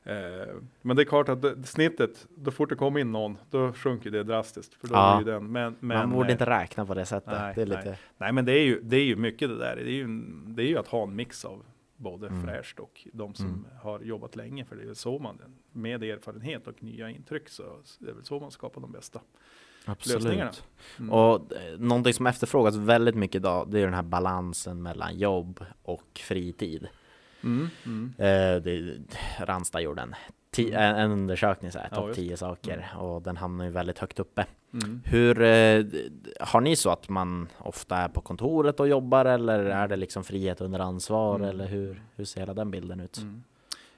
[0.05, 3.73] Eh, men det är klart att det, snittet, då fort det kommer in någon, då
[3.73, 4.75] sjunker det drastiskt.
[4.75, 5.19] För då Ja.
[5.19, 7.33] ju den, men, men, Man borde eh, inte räkna på det sättet.
[7.33, 7.77] nej, det är nej.
[7.77, 9.77] lite, Nej, men det är ju, det är ju mycket det där.
[9.77, 10.07] Det är ju,
[10.47, 11.63] det är ju att ha en mix av
[11.97, 12.43] både Mm.
[12.47, 13.65] fräscht och de som Mm.
[13.83, 14.65] har jobbat länge.
[14.65, 15.39] För det är väl så man,
[15.73, 17.63] med erfarenhet och nya intryck, så
[17.99, 19.21] det är väl så man skapar de bästa.
[19.87, 20.49] lösningarna.
[20.49, 20.65] absolut.
[20.99, 21.11] Mm.
[21.13, 25.65] Och eh, någonting som efterfrågas väldigt mycket idag, det är den här balansen mellan jobb
[25.83, 26.89] och fritid.
[27.45, 28.15] Mm, mm.
[28.19, 28.97] Eh, det,
[29.39, 30.15] Randstad gjorde en,
[30.51, 30.97] ti, Mm.
[30.97, 34.19] en undersökning, så här, Ja, topp just 10 saker, och den hamnar ju väldigt högt
[34.21, 34.47] uppe.
[34.73, 35.03] Mm.
[35.05, 35.85] Hur, eh,
[36.41, 40.25] har ni så att man ofta är på kontoret och jobbar, eller är det liksom
[40.25, 41.49] frihet under ansvar, Mm.
[41.49, 43.19] eller hur, hur ser hela den bilden ut?
[43.19, 43.43] Mm.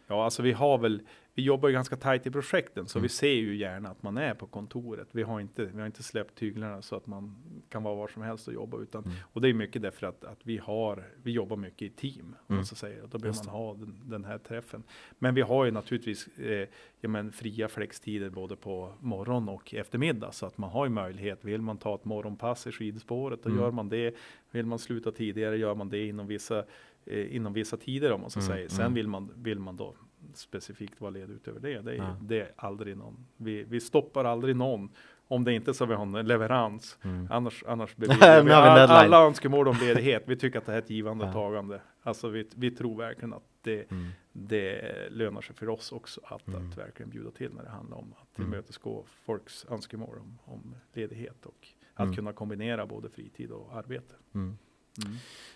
[0.07, 1.03] Ja, alltså vi har väl,
[1.35, 3.03] vi jobbar ju ganska tajt i projekten, så Mm.
[3.03, 5.09] vi ser ju gärna att man är på kontoret.
[5.13, 7.37] Vi har inte, vi har inte släppt tyglarna så att man
[7.69, 9.17] kan vara var som helst och jobba, utan, Mm.
[9.33, 12.55] och det är mycket därför att, att vi har, vi jobbar mycket i team, om
[12.55, 12.65] Mm.
[12.65, 14.83] så säger, och då behöver man ha den, den här träffen.
[15.19, 16.69] Men vi har ju naturligtvis eh,
[17.01, 21.45] ja, men fria flextider både på morgon och eftermiddag, så att man har ju möjlighet,
[21.45, 23.63] vill man ta ett morgonpass i skidspåret, då Mm.
[23.63, 24.15] gör man det.
[24.51, 26.65] Vill man sluta tidigare, gör man det inom vissa,
[27.07, 28.69] eh, inom vissa tider om man så Mm, säger.
[28.69, 28.95] Sen mm.
[28.95, 29.95] vill man, vill man då
[30.37, 31.81] specifikt vara ledig utöver det.
[31.81, 32.17] Det är, Ja.
[32.21, 33.27] det är aldrig någon.
[33.37, 34.91] Vi, vi stoppar aldrig någon.
[35.29, 36.99] Om det inte är så vi har en leverans.
[37.03, 37.29] Mm.
[37.31, 40.23] Annars, annars beviljar vi all, alla önskemål om ledighet.
[40.27, 41.33] Vi tycker att det här är ett givande Ja.
[41.33, 41.81] tagande.
[42.03, 44.09] Alltså vi, vi tror verkligen att det, Mm.
[44.33, 46.71] det lönar sig för oss också att, Mm.
[46.71, 48.51] att verkligen bjuda till när det handlar om att Mm.
[48.51, 52.17] tillmötesgå folks önskemål om, om ledighet och att Mm.
[52.17, 54.15] kunna kombinera både fritid och arbete.
[54.35, 54.57] Mm.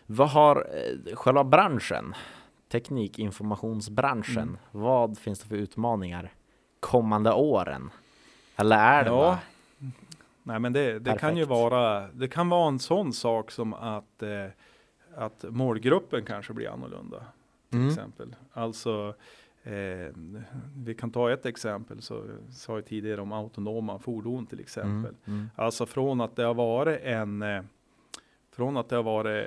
[0.06, 2.14] Vad har eh, själva branschen,
[2.80, 4.56] teknikinformationsbranschen, Mm.
[4.72, 6.32] vad finns det för utmaningar
[6.80, 7.90] kommande åren?
[8.56, 9.38] Eller är det Ja, bara?
[10.42, 14.22] Nej, men det, det kan ju vara, det kan vara en sån sak som att,
[14.22, 14.46] eh,
[15.16, 17.22] att målgruppen kanske blir annorlunda.
[17.70, 17.90] Till Mm.
[17.90, 18.36] exempel.
[18.52, 19.14] Alltså,
[19.62, 20.12] eh,
[20.76, 25.14] vi kan ta ett exempel, så sa jag tidigare om autonoma fordon till exempel.
[25.24, 25.38] Mm.
[25.38, 25.50] Mm.
[25.56, 27.62] Alltså från att det har varit en, eh,
[28.52, 29.46] från att det har varit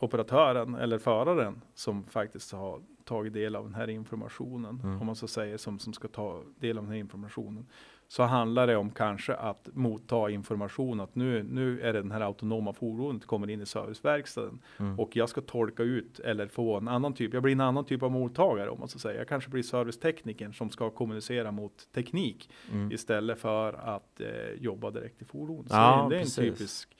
[0.00, 5.00] operatören eller föraren som faktiskt har tagit del av den här informationen, Mm.
[5.00, 7.66] om man så säger, som, som ska ta del av den här informationen,
[8.08, 12.20] så handlar det om kanske att motta information att nu, nu är det den här
[12.20, 15.00] autonoma fordonet kommer in i serviceverkstaden Mm.
[15.00, 18.02] och jag ska tolka ut eller få en annan typ, jag blir en annan typ
[18.02, 19.18] av mottagare om man så säger.
[19.18, 22.92] Jag kanske blir serviceteknikern som ska kommunicera mot teknik Mm.
[22.92, 25.68] istället för att eh, jobba direkt i fordon.
[25.68, 26.34] Så Ja, det är en precis.
[26.36, 26.96] typisk,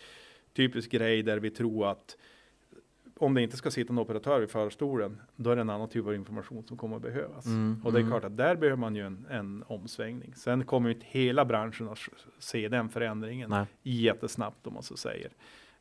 [0.57, 2.17] typisk grej där vi tror att
[3.21, 6.07] om det inte ska sitta en operatör vid förarstolen, då är det en annan typ
[6.07, 7.47] av information som kommer att behövas.
[7.47, 8.11] Mm, Och det är mm.
[8.13, 10.35] klart att där behöver man ju en, en omsvängning.
[10.35, 11.99] Sen kommer inte hela branschen att
[12.39, 13.67] se den förändringen Nej.
[13.83, 15.31] jättesnabbt om man så säger.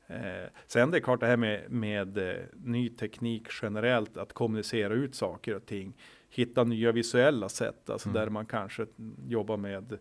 [0.07, 4.93] Eh, sen det är klart det här med, med eh, ny teknik generellt, att kommunicera
[4.93, 5.93] ut saker och ting,
[6.29, 8.21] hitta nya visuella sätt, alltså Mm.
[8.21, 8.85] där man kanske
[9.27, 9.97] jobbar med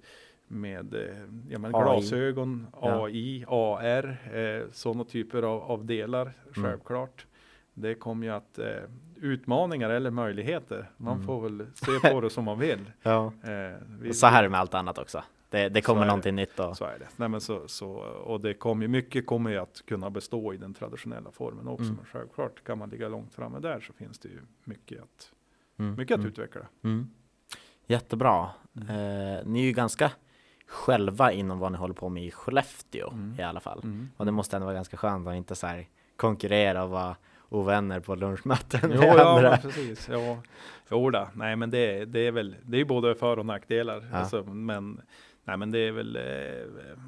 [0.50, 1.00] med eh,
[1.48, 1.82] ja, men AI.
[1.82, 3.04] glasögon, Ja.
[3.06, 6.34] AI, AR, eh, sådana typer av, av delar, Mm.
[6.70, 7.26] självklart.
[7.80, 8.66] Det kommer ju att eh,
[9.16, 11.26] utmaningar eller möjligheter, man Mm.
[11.26, 12.90] får väl se på det som man vill.
[13.02, 13.26] Ja.
[13.44, 15.22] Eh, vi- Så här är det med allt annat också.
[15.50, 16.08] Det, det kommer är det.
[16.08, 17.06] någonting nytt och så är det.
[17.16, 17.90] Nej, men så, så,
[18.24, 21.84] och det kommer mycket kommer ju att kunna bestå i den traditionella formen också.
[21.84, 21.96] Mm.
[21.96, 25.32] Men självklart kan man ligga långt framme där så finns det ju mycket att,
[25.78, 26.60] mm, mycket att mm, utveckla.
[26.84, 27.10] mm.
[27.86, 28.48] Jättebra.
[28.76, 28.88] Mm.
[28.88, 30.10] Eh, ni är ju ganska
[30.66, 33.82] själva inom vad ni håller på med i Skellefteå i alla fall.
[34.16, 37.16] Och det måste ändå vara ganska skönt att inte så här konkurrera och vara
[37.48, 39.50] ovänner på lunchmöten Jo, med ja, andra.
[39.50, 40.08] men precis.
[40.08, 40.42] Ja,
[40.90, 41.28] jo då.
[41.34, 44.08] Nej, men det, det är väl, det är både för och nackdelar.
[44.10, 44.16] Ja.
[44.16, 45.00] Alltså, men,
[45.44, 47.02] nej, men det är väl, eh,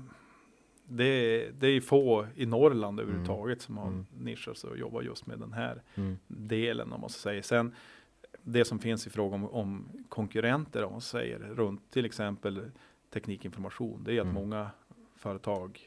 [0.84, 4.06] det, det är få i Norrland överhuvudtaget som har Mm.
[4.18, 6.18] nischat sig och jobbar just med den här Mm.
[6.26, 7.42] delen om man så säger.
[7.42, 7.74] Sen
[8.42, 12.70] det som finns i fråga om, om konkurrenter om man säger runt till exempel
[13.12, 14.02] teknikinformation.
[14.04, 14.34] Det är att Mm.
[14.34, 14.70] många
[15.16, 15.80] företag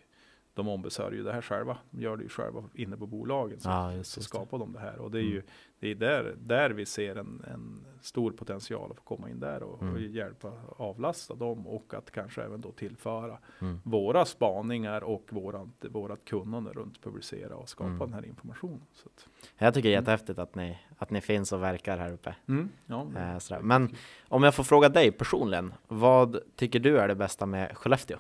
[0.56, 1.78] de ombesörjer ju det här själva.
[1.92, 3.60] De gör det ju själva inne på bolagen.
[3.60, 5.00] Så, Ja, just så skapar de det här.
[5.00, 5.34] Och det är Mm.
[5.34, 5.44] ju
[5.80, 9.64] det är där, där vi ser en, en stor potential att få komma in där
[9.64, 9.94] och, Mm.
[9.94, 13.80] och hjälpa avlasta dem och att kanske även då tillföra Mm.
[13.84, 18.00] våra spaningar och vårat, vårat kunnande runt publicera och skapa Mm.
[18.00, 18.82] den här informationen.
[18.94, 19.28] Så att,
[19.58, 20.02] Jag tycker det är Mm.
[20.04, 22.36] jättehäftigt att ni, att ni finns och verkar här uppe.
[22.48, 23.08] mm, ja,
[23.52, 23.62] Eh.
[23.62, 23.96] Men
[24.30, 28.18] om jag får fråga dig personligen, vad tycker du är det bästa med Skellefteå?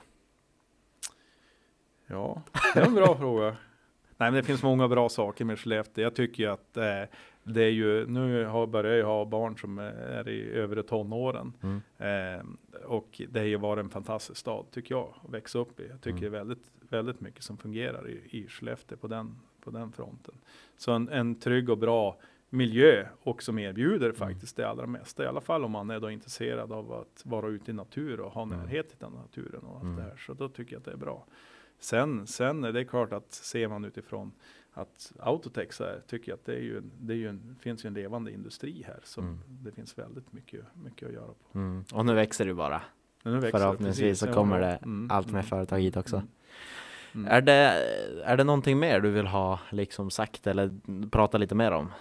[2.08, 2.41] Ja,
[2.74, 3.43] det är en bra fråga.
[4.18, 6.04] Nej, men det finns många bra saker med Skellefteå.
[6.04, 7.04] Jag tycker att eh,
[7.43, 11.54] det är ju, nu har, börjar jag ha barn som är i övre tonåren.
[11.64, 11.82] Mm.
[11.97, 12.45] Eh,
[12.86, 15.88] och det har ju varit en fantastisk stad tycker jag att växa upp i.
[15.89, 16.32] Jag tycker Mm.
[16.32, 20.36] det är väldigt, väldigt mycket som fungerar i, i Skellefteå på den, på den fronten.
[20.78, 22.18] Så en, en trygg och bra
[22.49, 24.16] miljö och som erbjuder Mm.
[24.16, 25.24] faktiskt det allra mesta.
[25.24, 28.32] I alla fall om man är då intresserad av att vara ute i natur och
[28.32, 28.58] ha Mm.
[28.60, 29.95] närhet till den naturen och allt Mm.
[29.95, 30.18] det här.
[30.18, 31.26] Så då tycker jag att det är bra.
[31.80, 34.32] Sen, sen är det klart att ser man utifrån
[34.74, 37.88] att Autotex är, tycker jag att det är ju, det är ju en, finns ju
[37.88, 39.39] en levande industri här som Mm.
[39.47, 41.59] det finns väldigt mycket, mycket att göra på.
[41.59, 41.86] Mm.
[41.93, 42.82] Och nu växer du bara.
[43.24, 44.19] Nu växer det, Förhoppningsvis precis.
[44.19, 46.15] så kommer det Mm, allt mm, företag hit också.
[46.15, 46.28] mm,
[47.15, 47.28] mm.
[47.32, 47.53] Är, det,
[48.26, 50.71] är det någonting mer du vill ha liksom sagt eller
[51.09, 51.91] prata lite mer om?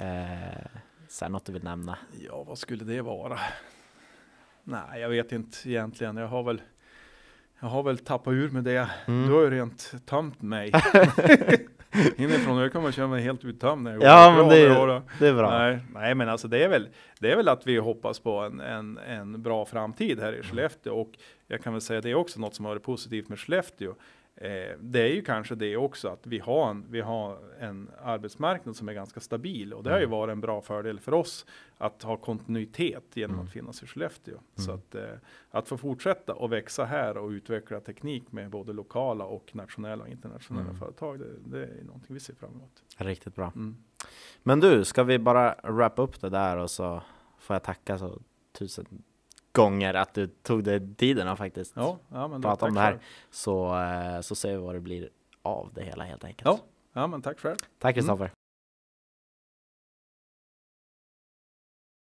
[0.00, 0.66] Eh,
[1.08, 1.98] så något du vill nämna?
[2.20, 3.38] Ja, vad skulle det vara?
[4.64, 6.16] Nej, jag vet inte egentligen.
[6.16, 6.62] Jag har väl,
[7.62, 8.88] jag har väl tappat ur med det.
[9.06, 9.28] Mm.
[9.28, 10.72] Du har ju rent tömt mig.
[12.16, 14.08] Inifrån, jag kommer känna mig helt uttömd när jag går.
[14.08, 15.02] Ja, men det är-.
[15.18, 15.58] Det är bra.
[15.58, 16.88] Nej, nej, men alltså det är väl,
[17.18, 20.40] det är väl att vi hoppas på en, en, en bra framtid här Mm.
[20.40, 21.10] i Skellefteå och
[21.46, 23.94] jag kan väl säga det är också något som har varit positivt med Skellefteå.
[24.36, 28.76] Eh, det är ju kanske det också att vi har, en, vi har en arbetsmarknad
[28.76, 30.10] som är ganska stabil och det har ju Mm.
[30.18, 31.46] varit en bra fördel för oss
[31.78, 33.46] att ha kontinuitet genom Mm.
[33.46, 34.38] att finnas i Skellefteå.
[34.54, 34.74] Så Mm.
[34.88, 35.04] att, eh,
[35.50, 40.10] att få fortsätta och växa här och utveckla teknik med både lokala och nationella och
[40.10, 40.78] internationella Mm.
[40.78, 42.82] företag, det, det är någonting vi ser fram emot.
[42.96, 43.52] Riktigt bra.
[43.56, 43.76] Mm.
[44.42, 47.02] Men du, ska vi bara wrap upp det där och så
[47.38, 48.18] får jag tacka så
[48.52, 49.02] tusen
[49.52, 52.98] gånger att du tog dig tiden och faktiskt Ja, ja, men prata om det här.
[53.30, 55.08] Så, eh, så ser vi vad det blir
[55.42, 56.44] av det hela helt enkelt.
[56.44, 56.58] Ja.
[56.92, 57.56] Ja, men tack själv.
[57.78, 57.94] Tack Mm.
[57.94, 58.30] Kristoffer.